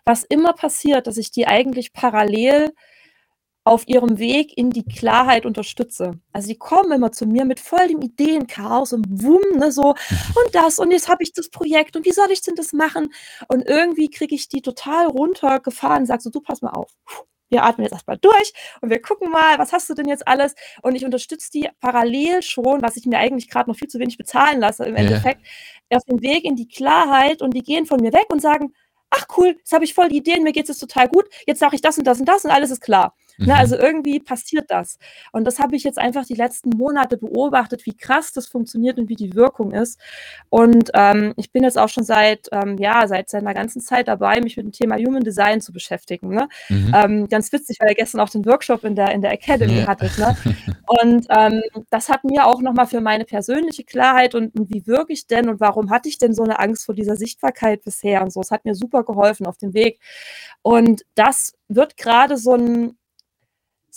[0.05, 2.73] Was immer passiert, dass ich die eigentlich parallel
[3.67, 6.19] auf ihrem Weg in die Klarheit unterstütze.
[6.31, 10.53] Also die kommen immer zu mir mit voll dem Ideenchaos und wumm, ne, so und
[10.53, 13.13] das und jetzt habe ich das Projekt und wie soll ich denn das machen?
[13.47, 16.91] Und irgendwie kriege ich die total runtergefahren und sage so, du pass mal auf.
[17.49, 20.53] Wir atmen jetzt erstmal durch und wir gucken mal, was hast du denn jetzt alles?
[20.81, 24.17] Und ich unterstütze die parallel schon, was ich mir eigentlich gerade noch viel zu wenig
[24.17, 25.41] bezahlen lasse im Endeffekt,
[25.89, 25.97] ja.
[25.97, 28.73] auf dem Weg in die Klarheit und die gehen von mir weg und sagen,
[29.09, 31.75] ach cool, jetzt habe ich voll die Ideen, mir geht es total gut, jetzt sage
[31.75, 33.15] ich das und das und das und alles ist klar.
[33.37, 33.59] Ne, mhm.
[33.59, 34.97] also irgendwie passiert das.
[35.31, 39.09] Und das habe ich jetzt einfach die letzten Monate beobachtet, wie krass das funktioniert und
[39.09, 39.99] wie die Wirkung ist.
[40.49, 44.41] Und ähm, ich bin jetzt auch schon seit, ähm, ja, seit seiner ganzen Zeit dabei,
[44.41, 46.29] mich mit dem Thema Human Design zu beschäftigen.
[46.29, 46.47] Ne?
[46.69, 46.91] Mhm.
[46.95, 49.87] Ähm, ganz witzig, weil ihr gestern auch den Workshop in der, in der Academy ja.
[49.87, 50.17] hattet.
[50.17, 50.35] Ne?
[51.03, 55.11] Und ähm, das hat mir auch nochmal für meine persönliche Klarheit und, und wie wirke
[55.11, 58.31] ich denn und warum hatte ich denn so eine Angst vor dieser Sichtbarkeit bisher und
[58.31, 58.39] so.
[58.39, 59.99] Es hat mir super geholfen auf dem Weg.
[60.61, 62.96] Und das wird gerade so ein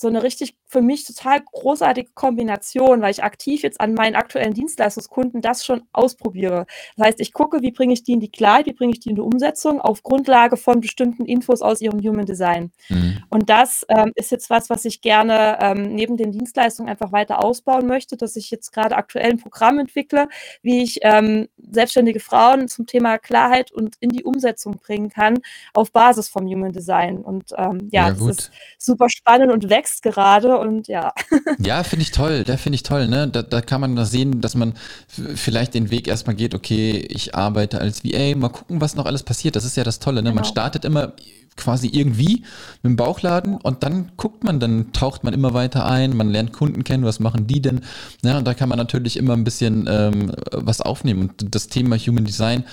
[0.01, 4.55] so eine richtig für mich total großartige Kombination, weil ich aktiv jetzt an meinen aktuellen
[4.55, 6.65] Dienstleistungskunden das schon ausprobiere.
[6.97, 9.09] Das heißt, ich gucke, wie bringe ich die in die Klarheit, wie bringe ich die
[9.09, 12.71] in die Umsetzung auf Grundlage von bestimmten Infos aus ihrem Human Design.
[12.89, 13.25] Mhm.
[13.31, 17.45] Und das ähm, ist jetzt was, was ich gerne ähm, neben den Dienstleistungen einfach weiter
[17.45, 20.29] ausbauen möchte, dass ich jetzt gerade aktuell ein Programm entwickle,
[20.63, 25.39] wie ich ähm, selbstständige Frauen zum Thema Klarheit und in die Umsetzung bringen kann
[25.75, 27.19] auf Basis vom Human Design.
[27.19, 31.13] Und ähm, ja, ja das ist super spannend und wächst gerade und ja.
[31.59, 33.29] Ja, finde ich toll, da finde ich toll, ne?
[33.29, 34.75] Da, da kann man sehen, dass man
[35.09, 39.23] vielleicht den Weg erstmal geht, okay, ich arbeite als VA, mal gucken, was noch alles
[39.23, 39.57] passiert.
[39.57, 40.31] Das ist ja das Tolle, ne?
[40.31, 40.37] Genau.
[40.37, 41.13] Man startet immer
[41.57, 42.45] quasi irgendwie
[42.83, 46.53] mit dem Bauchladen und dann guckt man, dann taucht man immer weiter ein, man lernt
[46.53, 47.81] Kunden kennen, was machen die denn?
[48.25, 51.23] Ja, und da kann man natürlich immer ein bisschen ähm, was aufnehmen.
[51.23, 52.65] Und das Thema Human Design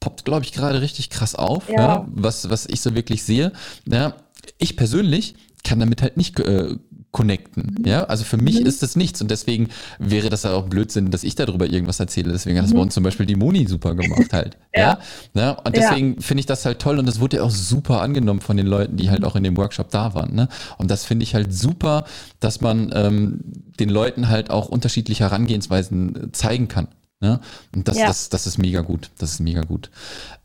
[0.00, 1.76] poppt, glaube ich, gerade richtig krass auf, ja.
[1.76, 2.06] ja.
[2.08, 3.52] was, was ich so wirklich sehe.
[3.86, 4.14] Ja,
[4.58, 6.76] ich persönlich kann damit halt nicht äh,
[7.16, 7.82] connecten.
[7.86, 8.66] Ja, also für mich mhm.
[8.66, 12.30] ist das nichts und deswegen wäre das ja auch Blödsinn, dass ich darüber irgendwas erzähle.
[12.30, 12.76] Deswegen hat das mhm.
[12.76, 14.58] bei uns zum Beispiel die Moni super gemacht halt.
[14.74, 14.98] ja.
[15.32, 15.40] ja.
[15.40, 15.50] ja.
[15.52, 16.20] Und deswegen ja.
[16.20, 18.98] finde ich das halt toll und das wurde ja auch super angenommen von den Leuten,
[18.98, 20.34] die halt auch in dem Workshop da waren.
[20.34, 20.48] Ne?
[20.76, 22.04] Und das finde ich halt super,
[22.38, 23.40] dass man ähm,
[23.80, 26.88] den Leuten halt auch unterschiedliche Herangehensweisen zeigen kann.
[27.20, 27.40] Ne?
[27.74, 29.08] Und das, das, das ist mega gut.
[29.16, 29.90] Das ist mega gut.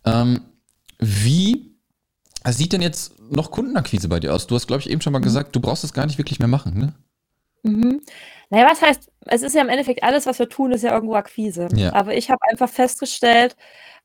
[0.05, 0.39] Ähm,
[0.99, 1.70] wie
[2.49, 4.47] sieht denn jetzt noch Kundenakquise bei dir aus?
[4.47, 5.23] Du hast, glaube ich, eben schon mal mhm.
[5.23, 6.93] gesagt, du brauchst es gar nicht wirklich mehr machen, ne?
[7.63, 8.01] Mhm.
[8.49, 11.15] Naja, was heißt, es ist ja im Endeffekt alles, was wir tun, ist ja irgendwo
[11.15, 11.67] Akquise.
[11.75, 11.93] Ja.
[11.93, 13.56] Aber ich habe einfach festgestellt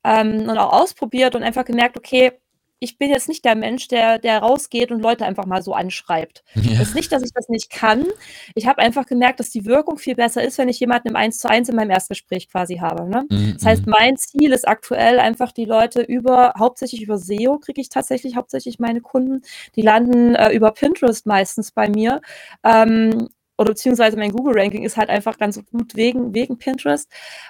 [0.03, 2.31] ähm, und auch ausprobiert und einfach gemerkt, okay,
[2.79, 6.43] ich bin jetzt nicht der Mensch, der, der rausgeht und Leute einfach mal so anschreibt.
[6.67, 6.79] Ja.
[6.79, 8.05] Das ist nicht, dass ich das nicht kann.
[8.53, 11.39] Ich habe einfach gemerkt, dass die Wirkung viel besser ist, wenn ich jemanden im Eins
[11.39, 13.09] zu eins in meinem Erstgespräch quasi habe.
[13.09, 13.25] Ne?
[13.29, 13.53] Mhm.
[13.53, 17.87] Das heißt, mein Ziel ist aktuell einfach die Leute über, hauptsächlich über SEO kriege ich
[17.87, 19.43] tatsächlich hauptsächlich meine Kunden.
[19.77, 22.21] Die landen äh, über Pinterest meistens bei mir.
[22.65, 27.09] Ähm, oder beziehungsweise mein Google-Ranking ist halt einfach ganz gut wegen, wegen Pinterest.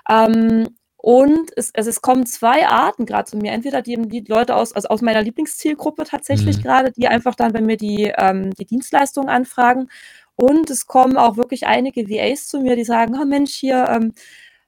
[0.10, 0.68] Ähm,
[1.08, 3.54] und es, also es kommen zwei Arten gerade zu mir.
[3.54, 6.62] Entweder die, die Leute aus, also aus meiner Lieblingszielgruppe tatsächlich mhm.
[6.64, 9.88] gerade, die einfach dann bei mir die, ähm, die Dienstleistungen anfragen.
[10.36, 14.16] Und es kommen auch wirklich einige VAs zu mir, die sagen, oh Mensch, hier, ähm,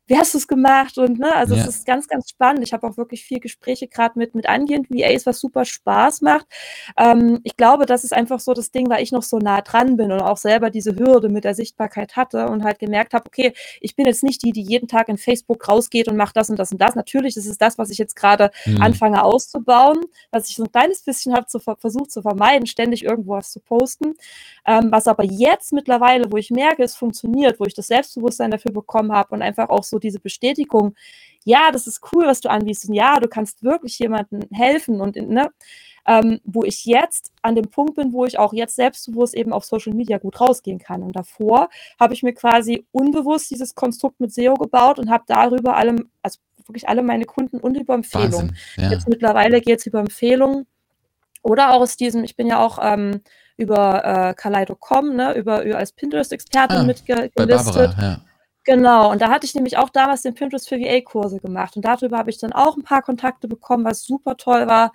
[0.10, 0.98] wie hast du es gemacht?
[0.98, 1.62] Und ne, also ja.
[1.62, 2.64] es ist ganz, ganz spannend.
[2.64, 6.48] Ich habe auch wirklich viel Gespräche gerade mit, mit angehenden VAs, was super Spaß macht.
[6.98, 9.98] Ähm, ich glaube, das ist einfach so das Ding, weil ich noch so nah dran
[9.98, 13.54] bin und auch selber diese Hürde mit der Sichtbarkeit hatte und halt gemerkt habe, okay,
[13.82, 16.58] ich bin jetzt nicht die, die jeden Tag in Facebook rausgeht und macht das und
[16.58, 16.96] das und das.
[16.96, 18.82] Natürlich, ist das, was ich jetzt gerade mhm.
[18.82, 20.00] anfange auszubauen,
[20.32, 23.60] was ich so ein kleines bisschen habe zu, versucht zu vermeiden, ständig irgendwo was zu
[23.60, 24.16] posten.
[24.66, 28.72] Ähm, was aber jetzt mittlerweile, wo ich merke, es funktioniert, wo ich das Selbstbewusstsein dafür
[28.72, 30.96] bekommen habe und einfach auch so diese Bestätigung,
[31.44, 35.16] ja, das ist cool, was du anbietest und ja, du kannst wirklich jemandem helfen und
[35.16, 35.50] ne,
[36.06, 39.66] ähm, wo ich jetzt an dem Punkt bin, wo ich auch jetzt selbstbewusst eben auf
[39.66, 41.04] Social Media gut rausgehen kann.
[41.04, 45.78] Und davor habe ich mir quasi unbewusst dieses Konstrukt mit SEO gebaut und habe darüber
[45.78, 48.56] allem, also wirklich alle meine Kunden und über Empfehlungen.
[48.78, 48.92] Ja.
[48.92, 50.66] Jetzt mittlerweile geht es über Empfehlungen
[51.42, 53.22] oder auch aus diesem, ich bin ja auch ähm,
[53.58, 57.36] über äh, Kaleido.com, ne, über, über als Pinterest-Expertin ah, mitgelistet.
[57.36, 58.22] Barbara, ja.
[58.66, 61.76] Genau, und da hatte ich nämlich auch damals den Pinterest für VA-Kurse gemacht.
[61.76, 64.94] Und darüber habe ich dann auch ein paar Kontakte bekommen, was super toll war.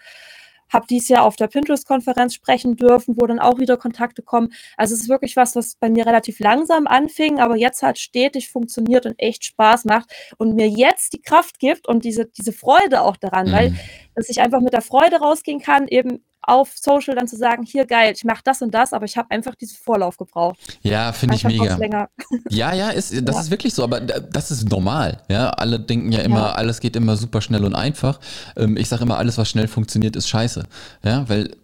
[0.73, 4.53] Habe dies Jahr auf der Pinterest-Konferenz sprechen dürfen, wo dann auch wieder Kontakte kommen.
[4.77, 8.51] Also es ist wirklich was, was bei mir relativ langsam anfing, aber jetzt halt stetig
[8.51, 13.03] funktioniert und echt Spaß macht und mir jetzt die Kraft gibt und diese, diese Freude
[13.03, 13.53] auch daran, mhm.
[13.53, 13.75] weil
[14.15, 17.87] dass ich einfach mit der Freude rausgehen kann, eben auf Social dann zu sagen, hier
[17.87, 20.59] geil, ich mache das und das, aber ich habe einfach diesen Vorlauf gebraucht.
[20.83, 21.75] Ja, finde ich mega.
[22.49, 23.41] Ja, ja, ist, das ja.
[23.43, 25.23] ist wirklich so, aber das ist normal.
[25.29, 26.53] Ja, alle denken ja immer, ja.
[26.53, 28.21] alles geht immer super schnell und einfach.
[28.57, 30.65] Ähm, ich sage immer, alles, was schnell funktioniert, ist scheiße.
[31.03, 31.57] Ja, weil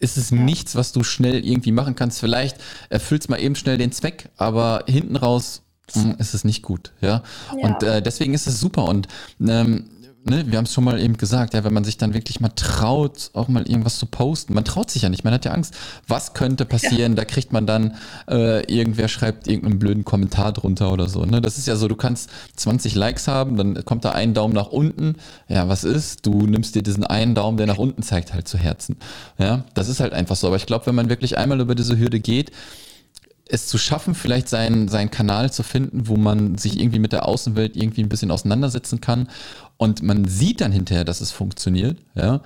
[0.00, 2.20] ist es nichts, was du schnell irgendwie machen kannst.
[2.20, 2.56] Vielleicht
[2.88, 5.62] erfüllst mal eben schnell den Zweck, aber hinten raus
[5.92, 6.92] hm, ist es nicht gut.
[7.00, 9.08] Ja, und äh, deswegen ist es super und
[9.40, 9.90] ähm,
[10.28, 12.50] ne, wir haben es schon mal eben gesagt, ja, wenn man sich dann wirklich mal
[12.50, 15.74] traut, auch mal irgendwas zu posten, man traut sich ja nicht, man hat ja Angst,
[16.06, 17.16] was könnte passieren, ja.
[17.16, 17.96] da kriegt man dann,
[18.28, 21.96] äh, irgendwer schreibt irgendeinen blöden Kommentar drunter oder so, ne, das ist ja so, du
[21.96, 25.16] kannst 20 Likes haben, dann kommt da ein Daumen nach unten,
[25.48, 28.58] ja, was ist, du nimmst dir diesen einen Daumen, der nach unten zeigt, halt zu
[28.58, 28.96] Herzen,
[29.38, 31.98] ja, das ist halt einfach so, aber ich glaube, wenn man wirklich einmal über diese
[31.98, 32.52] Hürde geht,
[33.48, 37.26] es zu schaffen, vielleicht seinen, seinen Kanal zu finden, wo man sich irgendwie mit der
[37.26, 39.28] Außenwelt irgendwie ein bisschen auseinandersetzen kann
[39.76, 42.42] und man sieht dann hinterher, dass es funktioniert, ja,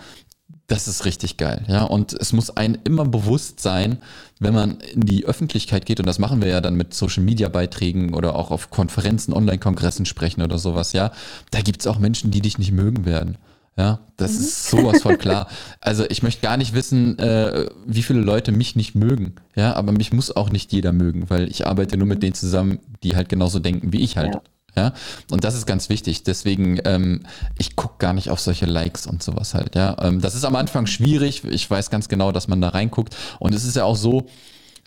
[0.69, 1.85] das ist richtig geil, ja.
[1.85, 3.99] Und es muss einem immer bewusst sein,
[4.38, 7.49] wenn man in die Öffentlichkeit geht, und das machen wir ja dann mit Social Media
[7.49, 11.12] Beiträgen oder auch auf Konferenzen, Online-Kongressen sprechen oder sowas, ja.
[11.51, 13.37] Da gibt es auch Menschen, die dich nicht mögen werden.
[13.76, 14.38] Ja, das mhm.
[14.38, 15.48] ist sowas voll klar.
[15.80, 19.37] Also ich möchte gar nicht wissen, äh, wie viele Leute mich nicht mögen.
[19.56, 22.80] Ja, aber mich muss auch nicht jeder mögen, weil ich arbeite nur mit denen zusammen,
[23.02, 24.35] die halt genauso denken wie ich halt.
[24.35, 24.42] Ja.
[24.74, 24.94] Ja,
[25.30, 26.22] und das ist ganz wichtig.
[26.22, 27.24] Deswegen, ähm,
[27.58, 29.74] ich gucke gar nicht auf solche Likes und sowas halt.
[29.74, 31.44] Ja, ähm, das ist am Anfang schwierig.
[31.44, 33.14] Ich weiß ganz genau, dass man da reinguckt.
[33.38, 34.26] Und es ist ja auch so,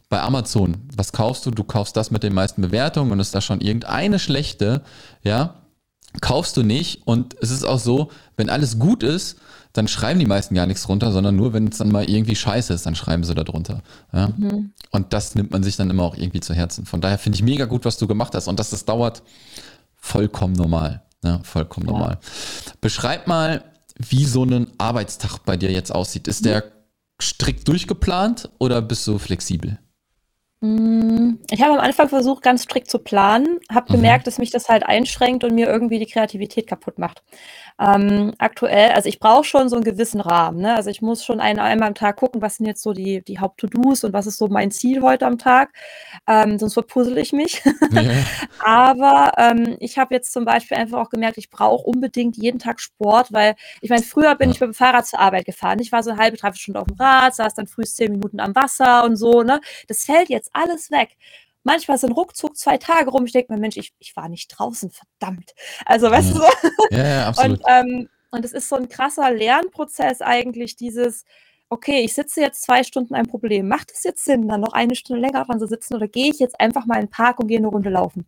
[0.10, 1.52] bei Amazon, was kaufst du?
[1.52, 4.82] Du kaufst das mit den meisten Bewertungen und ist da schon irgendeine schlechte,
[5.24, 5.56] ja,
[6.22, 7.02] kaufst du nicht.
[7.06, 9.38] Und es ist auch so, wenn alles gut ist,
[9.74, 12.74] dann schreiben die meisten gar nichts drunter, sondern nur, wenn es dann mal irgendwie scheiße
[12.74, 13.82] ist, dann schreiben sie da drunter.
[14.14, 14.30] Ja?
[14.38, 14.72] Mhm.
[14.92, 16.86] Und das nimmt man sich dann immer auch irgendwie zu Herzen.
[16.86, 18.48] Von daher finde ich mega gut, was du gemacht hast.
[18.48, 19.22] Und dass das dauert,
[19.96, 21.04] vollkommen normal.
[21.24, 21.92] Ja, vollkommen ja.
[21.92, 22.20] normal.
[22.80, 23.64] Beschreib mal,
[23.98, 26.28] wie so ein Arbeitstag bei dir jetzt aussieht.
[26.28, 26.64] Ist der
[27.22, 29.80] strikt durchgeplant oder bist du flexibel?
[30.62, 33.98] Hm, ich habe am Anfang versucht, ganz strikt zu planen, habe mhm.
[33.98, 37.24] gemerkt, dass mich das halt einschränkt und mir irgendwie die Kreativität kaputt macht.
[37.78, 40.62] Ähm, aktuell, also ich brauche schon so einen gewissen Rahmen.
[40.62, 40.76] Ne?
[40.76, 43.40] Also ich muss schon ein, einmal am Tag gucken, was sind jetzt so die, die
[43.40, 45.74] Haupt-To-Dos und was ist so mein Ziel heute am Tag.
[46.26, 47.62] Ähm, sonst verpuzzle ich mich.
[47.92, 48.04] Ja.
[48.60, 52.80] Aber ähm, ich habe jetzt zum Beispiel einfach auch gemerkt, ich brauche unbedingt jeden Tag
[52.80, 55.80] Sport, weil ich meine, früher bin ich mit dem Fahrrad zur Arbeit gefahren.
[55.80, 58.40] Ich war so eine halbe, dreiviertel Stunde auf dem Rad, saß dann früh zehn Minuten
[58.40, 59.44] am Wasser und so.
[59.44, 59.60] Ne?
[59.88, 61.18] Das fällt jetzt alles weg
[61.66, 63.26] manchmal sind ruckzuck zwei Tage rum.
[63.26, 65.54] Ich denke mir, Mensch, ich, ich war nicht draußen, verdammt.
[65.86, 66.34] Also, weißt ja.
[66.34, 66.88] du so?
[66.92, 67.60] Ja, ja absolut.
[67.60, 71.26] Und, ähm, und es ist so ein krasser Lernprozess eigentlich, dieses,
[71.70, 73.68] okay, ich sitze jetzt zwei Stunden ein Problem.
[73.68, 76.40] Macht es jetzt Sinn, dann noch eine Stunde länger dran zu sitzen oder gehe ich
[76.40, 78.26] jetzt einfach mal in den Park und gehe eine Runde laufen?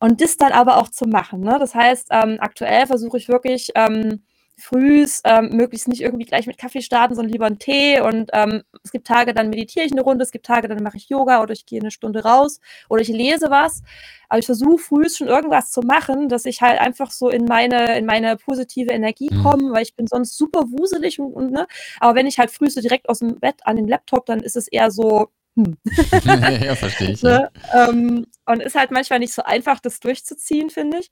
[0.00, 1.40] Und das dann aber auch zu machen.
[1.40, 1.56] Ne?
[1.58, 4.22] Das heißt, ähm, aktuell versuche ich wirklich, ähm,
[4.58, 8.00] frühs ähm, möglichst nicht irgendwie gleich mit Kaffee starten, sondern lieber einen Tee.
[8.00, 10.96] Und ähm, es gibt Tage, dann meditiere ich eine Runde, es gibt Tage, dann mache
[10.96, 13.82] ich Yoga oder ich gehe eine Stunde raus oder ich lese was.
[14.28, 17.96] Aber ich versuche frühs schon irgendwas zu machen, dass ich halt einfach so in meine,
[17.96, 19.42] in meine positive Energie mhm.
[19.42, 21.66] komme, weil ich bin sonst super wuselig und, und ne.
[22.00, 24.56] Aber wenn ich halt früh so direkt aus dem Bett an den Laptop, dann ist
[24.56, 25.76] es eher so, hm.
[26.64, 27.22] ja, verstehe ich.
[27.22, 27.50] ne?
[27.72, 27.88] ja.
[27.88, 31.10] ähm, und ist halt manchmal nicht so einfach, das durchzuziehen, finde ich.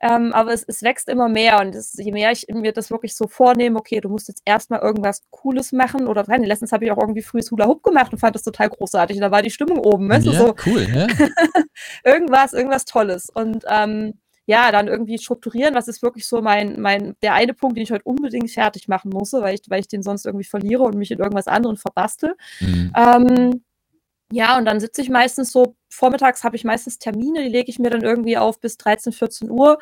[0.00, 3.14] Ähm, aber es, es, wächst immer mehr und es, je mehr ich mir das wirklich
[3.14, 6.44] so vornehme, okay, du musst jetzt erstmal irgendwas Cooles machen oder rein.
[6.44, 9.16] Letztens habe ich auch irgendwie frühes Hula Hoop gemacht und fand das total großartig.
[9.16, 10.54] Und da war die Stimmung oben, weißt ja, du, so.
[10.66, 11.06] cool, ja.
[12.04, 13.30] irgendwas, irgendwas Tolles.
[13.32, 14.14] Und ähm,
[14.46, 17.90] ja, dann irgendwie strukturieren, was ist wirklich so mein, mein, der eine Punkt, den ich
[17.90, 21.10] heute unbedingt fertig machen muss, weil ich, weil ich den sonst irgendwie verliere und mich
[21.10, 22.36] in irgendwas anderem verbastel.
[22.60, 22.92] Mhm.
[22.96, 23.64] Ähm,
[24.32, 27.78] ja, und dann sitze ich meistens so, vormittags habe ich meistens Termine, die lege ich
[27.78, 29.78] mir dann irgendwie auf bis 13, 14 Uhr,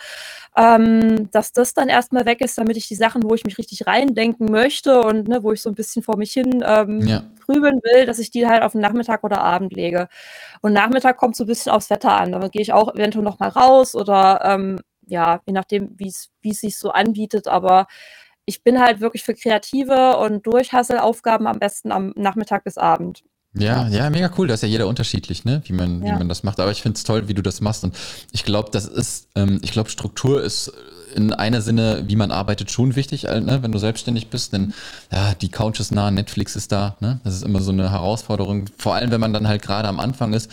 [0.56, 3.86] ähm, dass das dann erstmal weg ist, damit ich die Sachen, wo ich mich richtig
[3.86, 7.24] reindenken möchte und ne, wo ich so ein bisschen vor mich hin ähm, ja.
[7.46, 10.08] grübeln will, dass ich die halt auf den Nachmittag oder Abend lege.
[10.60, 12.32] Und Nachmittag kommt so ein bisschen aufs Wetter an.
[12.32, 16.30] Dann gehe ich auch eventuell noch mal raus oder ähm, ja, je nachdem, wie es
[16.42, 17.86] sich so anbietet, aber
[18.46, 23.24] ich bin halt wirklich für kreative und Durchhasselaufgaben am besten am Nachmittag bis Abend.
[23.56, 24.48] Ja, ja, mega cool.
[24.48, 25.62] Da ist ja jeder unterschiedlich, ne?
[25.64, 26.14] wie, man, ja.
[26.14, 26.58] wie man das macht.
[26.58, 27.84] Aber ich finde es toll, wie du das machst.
[27.84, 27.94] Und
[28.32, 30.72] ich glaube, das ist, ähm, ich glaube, Struktur ist
[31.14, 33.62] in einer Sinne, wie man arbeitet, schon wichtig, äh, ne?
[33.62, 34.52] wenn du selbstständig bist.
[34.52, 34.74] Denn
[35.12, 36.96] ja, die Couch ist nah, Netflix ist da.
[37.00, 37.20] Ne?
[37.22, 38.66] Das ist immer so eine Herausforderung.
[38.76, 40.50] Vor allem, wenn man dann halt gerade am Anfang ist,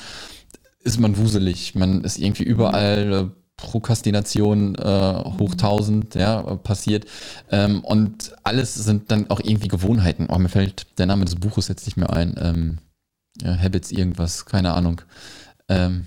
[0.83, 1.73] ist man wuselig.
[1.73, 3.13] Man ist irgendwie überall.
[3.13, 7.05] Äh, Prokrastination äh, hoch 1000 ja, passiert.
[7.51, 10.27] Ähm, und alles sind dann auch irgendwie Gewohnheiten.
[10.31, 12.35] Oh, mir fällt der Name des Buches jetzt nicht mehr ein.
[12.41, 12.77] Ähm,
[13.41, 15.01] ja, Habits irgendwas, keine Ahnung.
[15.69, 16.05] Ähm,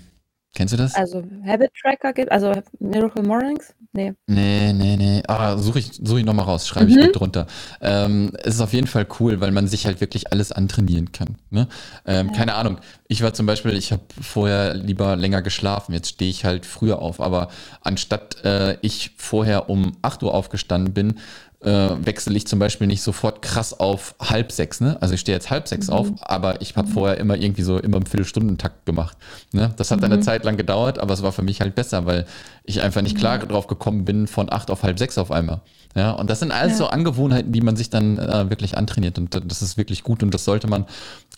[0.53, 0.95] kennst du das?
[0.95, 3.73] Also Habit Tracker gibt, also Miracle Mornings?
[3.95, 4.13] Nee.
[4.27, 5.23] Nee, nee, nee.
[5.25, 7.47] Ah, suche ich, such ich nochmal raus, schreibe ich mit drunter.
[7.79, 11.37] Ähm, es ist auf jeden Fall cool, weil man sich halt wirklich alles antrainieren kann.
[11.49, 11.69] Ne?
[12.05, 12.33] Ähm, ja.
[12.33, 12.79] Keine Ahnung.
[13.07, 16.99] Ich war zum Beispiel, ich habe vorher lieber länger geschlafen, jetzt stehe ich halt früher
[16.99, 17.47] auf, aber
[17.81, 21.19] anstatt äh, ich vorher um 8 Uhr aufgestanden bin,
[21.61, 21.69] äh,
[22.05, 24.81] wechsle ich zum Beispiel nicht sofort krass auf halb sechs.
[24.81, 24.97] Ne?
[25.01, 25.93] Also ich stehe jetzt halb sechs mhm.
[25.93, 26.93] auf, aber ich habe mhm.
[26.93, 29.17] vorher immer irgendwie so immer im Viertelstundentakt gemacht.
[29.51, 29.73] Ne?
[29.77, 30.05] Das hat mhm.
[30.05, 32.25] eine Zeit lang gedauert, aber es war für mich halt besser, weil
[32.63, 33.47] ich einfach nicht klar mhm.
[33.47, 35.61] drauf gekommen bin von acht auf halb sechs auf einmal.
[35.95, 36.77] Ja, und das sind alles ja.
[36.79, 40.33] so Angewohnheiten, die man sich dann äh, wirklich antrainiert und das ist wirklich gut und
[40.33, 40.85] das sollte man,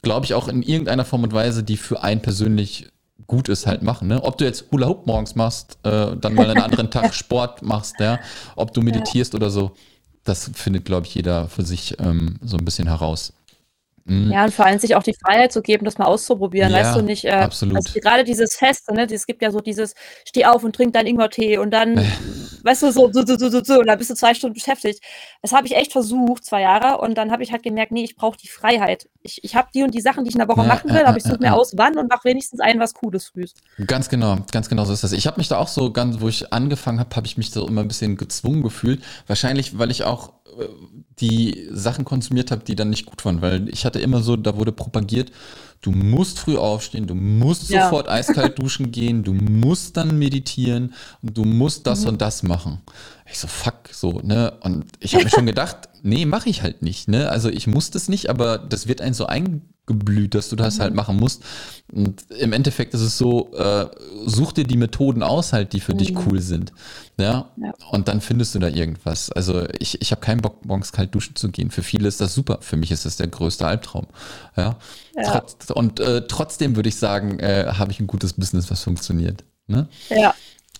[0.01, 2.87] glaube ich, auch in irgendeiner Form und Weise, die für einen persönlich
[3.27, 4.07] gut ist, halt machen.
[4.07, 4.23] Ne?
[4.23, 7.95] Ob du jetzt Hula Hoop morgens machst, äh, dann mal einen anderen Tag Sport machst,
[7.99, 8.19] ja,
[8.55, 9.37] ob du meditierst ja.
[9.37, 9.73] oder so
[10.27, 13.33] das findet, glaube ich, jeder für sich ähm, so ein bisschen heraus.
[14.05, 14.31] Mhm.
[14.31, 16.71] Ja, und vor allem sich auch die Freiheit zu geben, das mal auszuprobieren.
[16.71, 17.75] Ja, weißt du nicht, äh, absolut.
[17.75, 19.05] Also gerade dieses Feste, ne?
[19.11, 21.95] Es gibt ja so dieses, steh auf und trink deinen Ingwertee und dann,
[22.63, 25.01] weißt du, so, so, so, so, so, und dann bist du zwei Stunden beschäftigt.
[25.41, 28.15] Das habe ich echt versucht, zwei Jahre, und dann habe ich halt gemerkt, nee, ich
[28.15, 29.09] brauche die Freiheit.
[29.21, 31.03] Ich, ich habe die und die Sachen, die ich in der Woche ja, machen will,
[31.03, 33.45] aber ich suche mir aus, wann und mache wenigstens ein was Cooles früh.
[33.85, 35.11] Ganz genau, ganz genau so ist das.
[35.11, 37.67] Ich habe mich da auch so ganz, wo ich angefangen habe, habe ich mich so
[37.67, 39.03] immer ein bisschen gezwungen gefühlt.
[39.27, 40.33] Wahrscheinlich, weil ich auch
[41.19, 44.57] die Sachen konsumiert habe, die dann nicht gut waren, weil ich hatte immer so, da
[44.57, 45.31] wurde propagiert,
[45.81, 47.85] du musst früh aufstehen, du musst ja.
[47.85, 52.09] sofort eiskalt duschen gehen, du musst dann meditieren und du musst das mhm.
[52.09, 52.81] und das machen.
[53.29, 54.53] Ich so, fuck, so, ne?
[54.61, 57.29] Und ich habe mir schon gedacht, nee, mache ich halt nicht, ne?
[57.29, 59.25] Also ich muss das nicht, aber das wird einen so
[59.87, 60.81] eingeblüht, dass du das mhm.
[60.81, 61.43] halt machen musst.
[61.91, 63.87] Und im Endeffekt ist es so, äh,
[64.25, 65.97] such dir die Methoden aus halt, die für mhm.
[65.99, 66.73] dich cool sind.
[67.17, 67.49] Ja?
[67.57, 67.73] ja?
[67.91, 69.31] Und dann findest du da irgendwas.
[69.31, 71.71] Also ich, ich habe keinen Bock, morgens kalt duschen zu gehen.
[71.71, 72.59] Für viele ist das super.
[72.61, 74.07] Für mich ist das der größte Albtraum.
[74.55, 74.77] Ja.
[75.15, 75.23] ja.
[75.23, 79.43] Trotz, und äh, trotzdem würde ich sagen, äh, habe ich ein gutes Business, was funktioniert.
[79.67, 79.87] Ne?
[80.09, 80.33] Ja.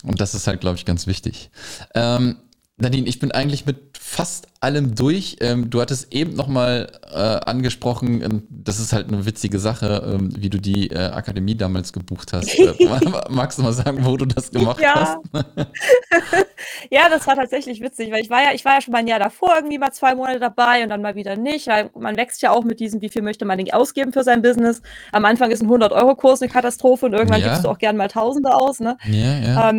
[0.03, 1.49] Und das ist halt, glaube ich, ganz wichtig.
[1.95, 2.37] Ähm,
[2.79, 5.37] Nadine, ich bin eigentlich mit fast allem durch.
[5.41, 10.29] Ähm, du hattest eben nochmal äh, angesprochen, ähm, das ist halt eine witzige Sache, ähm,
[10.37, 12.57] wie du die äh, Akademie damals gebucht hast.
[12.57, 12.73] Äh,
[13.29, 15.17] magst du mal sagen, wo du das gemacht ja.
[15.33, 15.45] hast?
[16.91, 19.07] ja, das war tatsächlich witzig, weil ich war ja, ich war ja schon mal ein
[19.07, 21.67] Jahr davor irgendwie mal zwei Monate dabei und dann mal wieder nicht.
[21.67, 24.43] Weil man wächst ja auch mit diesem, wie viel möchte man denn ausgeben für sein
[24.43, 24.83] Business.
[25.11, 27.49] Am Anfang ist ein 100-Euro-Kurs eine Katastrophe und irgendwann ja.
[27.49, 28.79] gibst du auch gern mal Tausende aus.
[28.79, 28.97] Ne?
[29.05, 29.69] Ja, ja.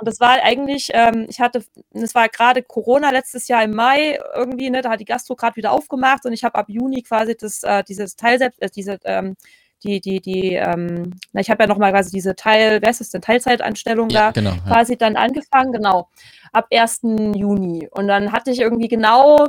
[0.00, 4.18] Und das war eigentlich, ähm, ich hatte, es war gerade Corona letztes Jahr im Mai
[4.34, 7.36] irgendwie, ne, da hat die Gastro gerade wieder aufgemacht und ich habe ab Juni quasi
[7.36, 9.36] das, äh, dieses Teil selbst, äh, diese, ähm,
[9.84, 13.10] die, die, die, ähm, na, ich habe ja nochmal quasi diese Teil, wer ist das
[13.10, 14.98] denn, Teilzeitanstellung ja, da genau, quasi ja.
[14.98, 16.08] dann angefangen, genau,
[16.52, 17.00] ab 1.
[17.34, 17.86] Juni.
[17.90, 19.48] Und dann hatte ich irgendwie genau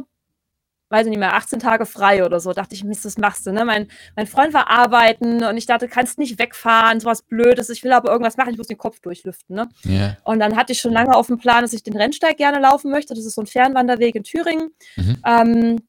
[0.91, 2.53] weiß ich nicht mehr, 18 Tage frei oder so.
[2.53, 3.65] Dachte ich, Mist, das machst du, ne?
[3.65, 7.69] Mein, mein Freund war arbeiten und ich dachte, kannst nicht wegfahren, sowas Blödes.
[7.69, 9.69] Ich will aber irgendwas machen, ich muss den Kopf durchlüften, ne?
[9.85, 10.17] Yeah.
[10.23, 12.91] Und dann hatte ich schon lange auf dem Plan, dass ich den Rennsteig gerne laufen
[12.91, 13.13] möchte.
[13.13, 14.71] Das ist so ein Fernwanderweg in Thüringen.
[14.97, 15.17] Mhm.
[15.25, 15.79] Ähm,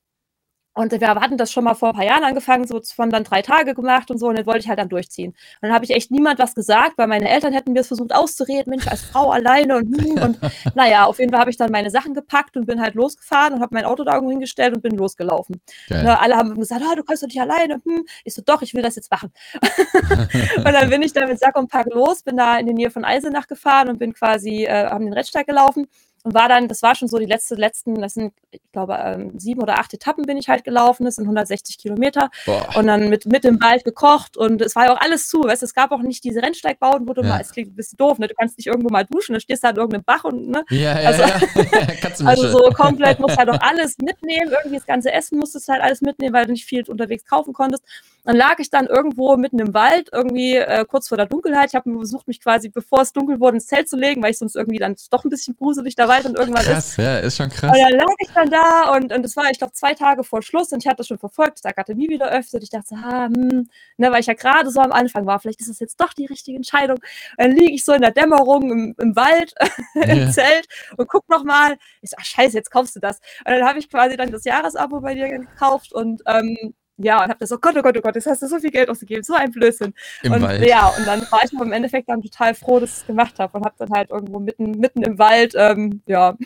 [0.74, 3.42] und wir hatten das schon mal vor ein paar Jahren angefangen, so von dann drei
[3.42, 5.30] Tage gemacht und so, und dann wollte ich halt dann durchziehen.
[5.30, 8.14] Und dann habe ich echt niemand was gesagt, weil meine Eltern hätten mir es versucht
[8.14, 10.38] auszureden, Mensch, als Frau alleine und hm, und
[10.74, 13.60] naja, auf jeden Fall habe ich dann meine Sachen gepackt und bin halt losgefahren und
[13.60, 15.60] habe mein Auto da irgendwo hingestellt und bin losgelaufen.
[15.88, 17.74] Ne, alle haben gesagt, oh, du kannst doch nicht alleine.
[17.84, 18.04] Hm.
[18.24, 19.32] Ich so, doch, ich will das jetzt machen.
[20.56, 22.90] und dann bin ich da mit Sack und Pack los, bin da in die Nähe
[22.90, 25.86] von Eisenach gefahren und bin quasi, äh, haben den Rennsteig gelaufen
[26.24, 29.38] und war dann, das war schon so die letzte, letzten, das sind, ich glaube, ähm,
[29.38, 32.30] sieben oder acht Etappen bin ich halt gelaufen, das sind 160 Kilometer.
[32.46, 32.76] Boah.
[32.76, 35.62] Und dann mit, mit dem Wald gekocht und es war ja auch alles zu, weißt
[35.62, 37.28] es gab auch nicht diese Rennsteigbauten, wo du ja.
[37.28, 38.28] mal, es klingt ein bisschen doof, ne?
[38.28, 40.64] Du kannst nicht irgendwo mal duschen, dann stehst du halt in irgendeinem Bach und, ne?
[40.70, 42.26] Ja, ja, also, ja.
[42.26, 46.02] also so komplett musst halt auch alles mitnehmen, irgendwie das ganze Essen musstest halt alles
[46.02, 47.84] mitnehmen, weil du nicht viel unterwegs kaufen konntest.
[48.24, 51.70] Dann lag ich dann irgendwo mitten im Wald, irgendwie äh, kurz vor der Dunkelheit.
[51.70, 54.38] Ich habe versucht, mich quasi, bevor es dunkel wurde, ins Zelt zu legen, weil ich
[54.38, 56.96] sonst irgendwie dann doch ein bisschen gruselig da Wald und irgendwann krass, ist.
[56.98, 57.72] ja, ist schon krass.
[57.72, 60.42] Und dann lag ich dann da und, und das war, ich glaube, zwei Tage vor
[60.42, 62.62] Schluss und ich hatte das schon verfolgt, dass die Akademie wieder öffnet.
[62.62, 65.70] Ich dachte, ah, hm, ne, weil ich ja gerade so am Anfang war, vielleicht ist
[65.70, 66.96] das jetzt doch die richtige Entscheidung.
[66.96, 67.04] Und
[67.38, 69.54] dann liege ich so in der Dämmerung im, im Wald,
[69.94, 70.30] im yeah.
[70.30, 71.76] Zelt und guck nochmal.
[72.02, 73.18] Ich so, ach scheiße, jetzt kaufst du das.
[73.44, 77.28] Und dann habe ich quasi dann das Jahresabo bei dir gekauft und ähm, ja, und
[77.28, 79.22] habe das so, Gott, oh Gott, oh Gott, jetzt hast du so viel Geld ausgegeben,
[79.22, 79.94] so ein Blödsinn.
[80.22, 80.66] Im und Wald.
[80.66, 83.56] ja, und dann war ich im Endeffekt dann total froh, dass ich es gemacht habe
[83.56, 86.36] und habe dann halt irgendwo mitten, mitten im Wald, ähm, ja.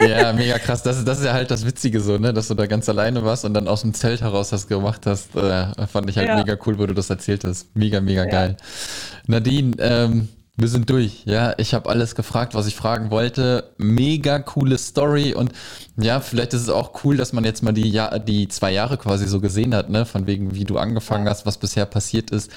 [0.00, 0.82] Ja, mega krass.
[0.82, 3.44] Das, das ist ja halt das Witzige so, ne, dass du da ganz alleine warst
[3.44, 5.34] und dann aus dem Zelt heraus das gemacht hast.
[5.34, 6.36] Äh, fand ich halt ja.
[6.36, 7.74] mega cool, wo du das erzählt hast.
[7.74, 8.30] Mega, mega ja.
[8.30, 8.56] geil.
[9.26, 10.28] Nadine, ähm,
[10.58, 11.54] wir sind durch, ja.
[11.58, 13.72] Ich habe alles gefragt, was ich fragen wollte.
[13.76, 15.52] Mega coole Story und
[15.98, 18.96] ja, vielleicht ist es auch cool, dass man jetzt mal die, ja die zwei Jahre
[18.96, 20.06] quasi so gesehen hat, ne?
[20.06, 22.50] Von wegen, wie du angefangen hast, was bisher passiert ist.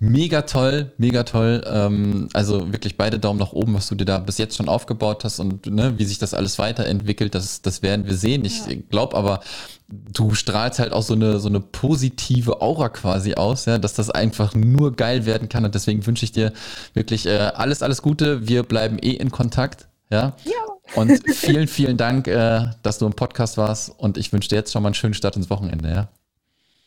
[0.00, 1.62] Mega toll, mega toll.
[1.66, 5.24] Ähm, also wirklich beide Daumen nach oben, was du dir da bis jetzt schon aufgebaut
[5.24, 8.44] hast und ne, wie sich das alles weiterentwickelt, das, das werden wir sehen.
[8.44, 8.76] Ich ja.
[8.90, 9.40] glaube aber,
[9.88, 14.10] du strahlst halt auch so eine, so eine positive Aura quasi aus, ja, dass das
[14.10, 15.64] einfach nur geil werden kann.
[15.64, 16.52] Und deswegen wünsche ich dir
[16.92, 18.46] wirklich äh, alles, alles Gute.
[18.48, 19.88] Wir bleiben eh in Kontakt.
[20.10, 20.36] Ja.
[20.44, 20.52] ja.
[20.96, 23.90] Und vielen, vielen Dank, äh, dass du im Podcast warst.
[23.96, 26.08] Und ich wünsche dir jetzt schon mal einen schönen Start ins Wochenende, ja.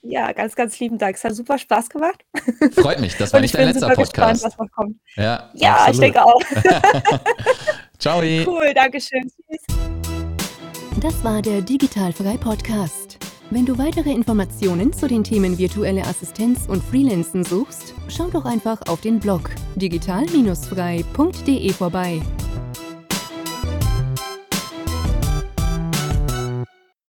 [0.02, 1.16] Ja, ganz, ganz lieben Dank.
[1.16, 2.24] Es hat super Spaß gemacht.
[2.74, 4.43] Freut mich, das war nicht dein letzter Podcast.
[4.43, 4.95] Gespannt, was noch kommt.
[5.16, 6.41] Ja, ja ich denke auch.
[8.00, 8.20] Ciao.
[8.20, 9.24] Cool, danke schön.
[9.24, 9.66] Tschüss.
[11.02, 13.20] Das war der Digitalfrei Podcast.
[13.50, 18.82] Wenn du weitere Informationen zu den Themen virtuelle Assistenz und Freelancen suchst, schau doch einfach
[18.89, 22.22] auf den Blog digital-frei.de vorbei.